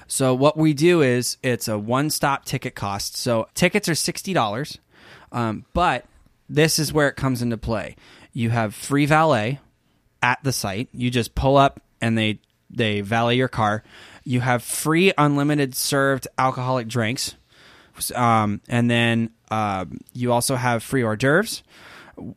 [0.08, 3.16] So what we do is it's a one-stop ticket cost.
[3.16, 4.80] So tickets are sixty dollars,
[5.32, 6.06] um, but
[6.50, 7.96] this is where it comes into play.
[8.34, 9.60] You have free valet
[10.24, 10.90] at the site.
[10.94, 12.40] You just pull up and they
[12.70, 13.84] they valet your car.
[14.24, 17.36] You have free unlimited served alcoholic drinks,
[18.16, 21.64] um, and then um, you also have free hors d'oeuvres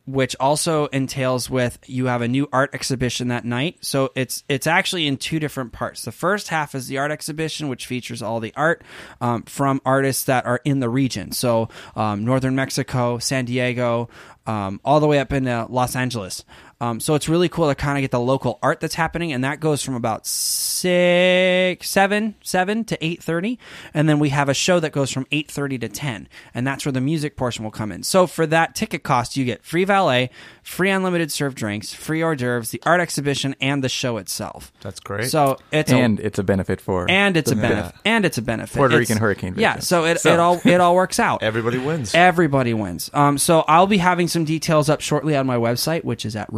[0.06, 3.78] which also entails with you have a new art exhibition that night.
[3.80, 6.02] So it's it's actually in two different parts.
[6.02, 8.82] The first half is the art exhibition, which features all the art
[9.20, 11.32] um, from artists that are in the region.
[11.32, 14.08] So um, northern Mexico, San Diego,
[14.46, 16.44] um, all the way up into Los Angeles.
[16.82, 19.44] Um, so it's really cool to kind of get the local art that's happening, and
[19.44, 23.60] that goes from about six, seven, seven to eight thirty,
[23.94, 26.84] and then we have a show that goes from eight thirty to ten, and that's
[26.84, 28.02] where the music portion will come in.
[28.02, 30.30] So for that ticket cost, you get free valet,
[30.62, 34.72] free unlimited served drinks, free hors d'oeuvres, the art exhibition, and the show itself.
[34.80, 35.30] That's great.
[35.30, 38.38] So it's and a, it's a benefit for and it's a the- benefit, and it's
[38.38, 38.76] a benefit.
[38.76, 41.42] Puerto It's- Rican hurricane Yeah, so it, So- it all it all works out.
[41.52, 42.14] Everybody wins.
[42.14, 43.10] Everybody wins.
[43.12, 46.50] Um, so I'll be having some details up shortly on my website, which is at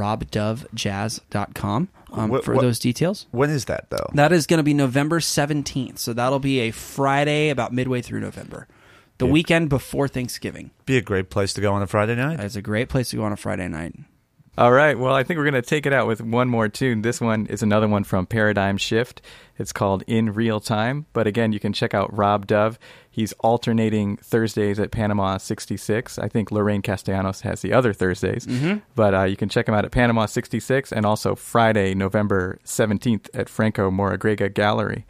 [0.84, 3.26] robdovejazz.com um, What- for what- those details.
[3.32, 4.10] when is that though?
[4.14, 5.98] That is going to be November 17th.
[5.98, 8.66] So that'll be a Friday about midway through November.
[9.18, 10.70] The weekend before Thanksgiving.
[10.86, 12.40] Be a great place to go on a Friday night.
[12.40, 13.94] It's a great place to go on a Friday night.
[14.56, 14.96] All right.
[14.96, 17.02] Well, I think we're going to take it out with one more tune.
[17.02, 19.20] This one is another one from Paradigm Shift.
[19.58, 21.06] It's called In Real Time.
[21.12, 22.78] But again, you can check out Rob Dove.
[23.10, 26.20] He's alternating Thursdays at Panama 66.
[26.20, 28.46] I think Lorraine Castellanos has the other Thursdays.
[28.94, 33.28] But uh, you can check him out at Panama 66 and also Friday, November 17th
[33.34, 35.04] at Franco Moragrega Gallery.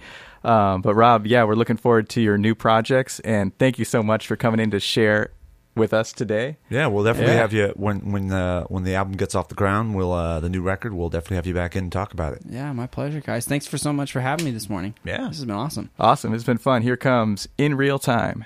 [0.45, 3.21] Um, but Rob, yeah, we're looking forward to your new projects.
[3.21, 5.31] And thank you so much for coming in to share
[5.77, 6.57] with us today.
[6.71, 7.41] Yeah, we'll definitely Yeah.
[7.41, 9.97] have you when when uh, when the album gets off the ground.
[9.97, 10.95] We'll uh, the new record.
[10.95, 12.43] We'll definitely have you back in and talk about it.
[12.49, 13.45] Yeah, my pleasure, guys.
[13.47, 14.95] Thanks for so much for having me this morning.
[15.05, 15.27] Yeah.
[15.29, 15.91] This has been awesome.
[15.99, 16.33] Awesome.
[16.33, 16.83] It's been fun.
[16.83, 18.45] Here comes In Real Time.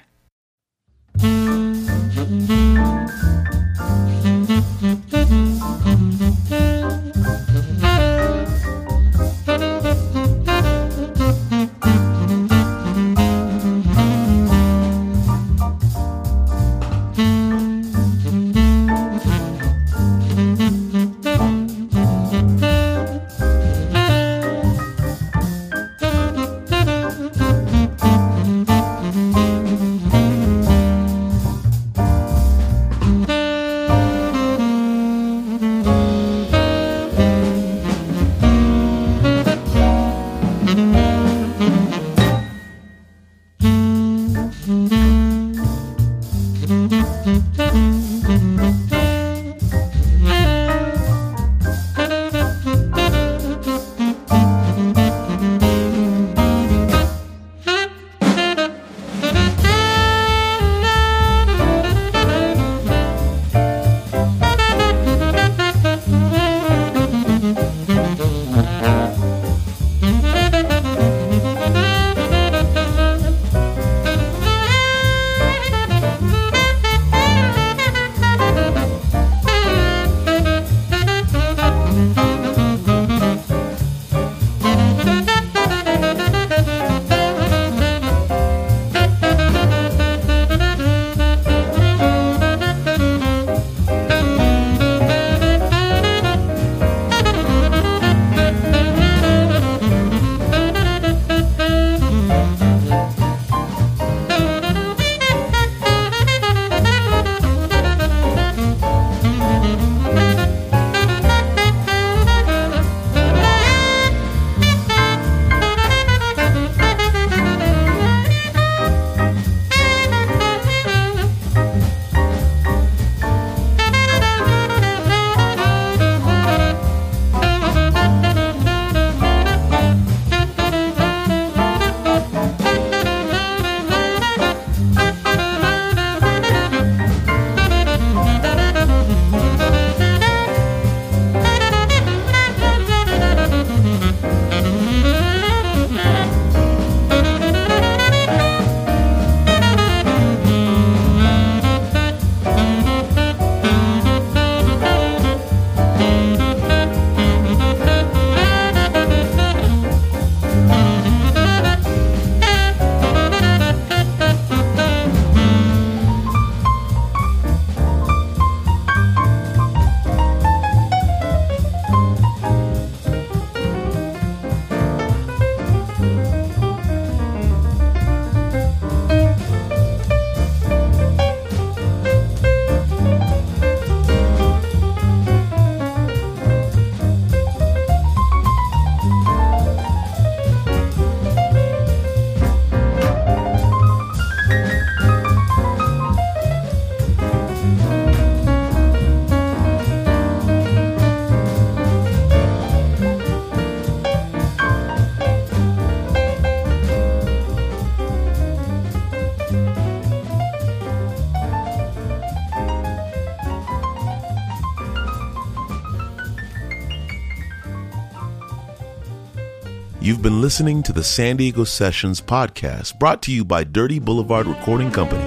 [220.49, 225.21] Listening to the San Diego Sessions podcast brought to you by Dirty Boulevard Recording Company.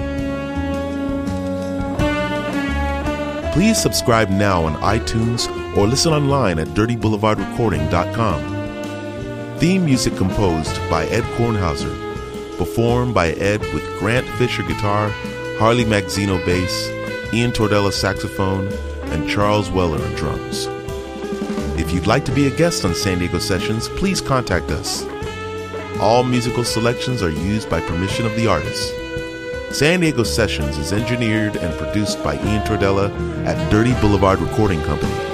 [3.52, 5.46] Please subscribe now on iTunes
[5.76, 9.58] or listen online at dirtyboulevardrecording.com.
[9.60, 15.08] Theme music composed by Ed Kornhauser, performed by Ed with Grant Fisher guitar,
[15.60, 16.88] Harley Magsino bass,
[17.32, 18.66] Ian Tordella saxophone,
[19.12, 20.66] and Charles Weller on drums.
[21.78, 25.06] If you'd like to be a guest on San Diego Sessions, please contact us.
[26.02, 28.92] All musical selections are used by permission of the artist.
[29.70, 33.08] San Diego Sessions is engineered and produced by Ian Tordella
[33.46, 35.31] at Dirty Boulevard Recording Company.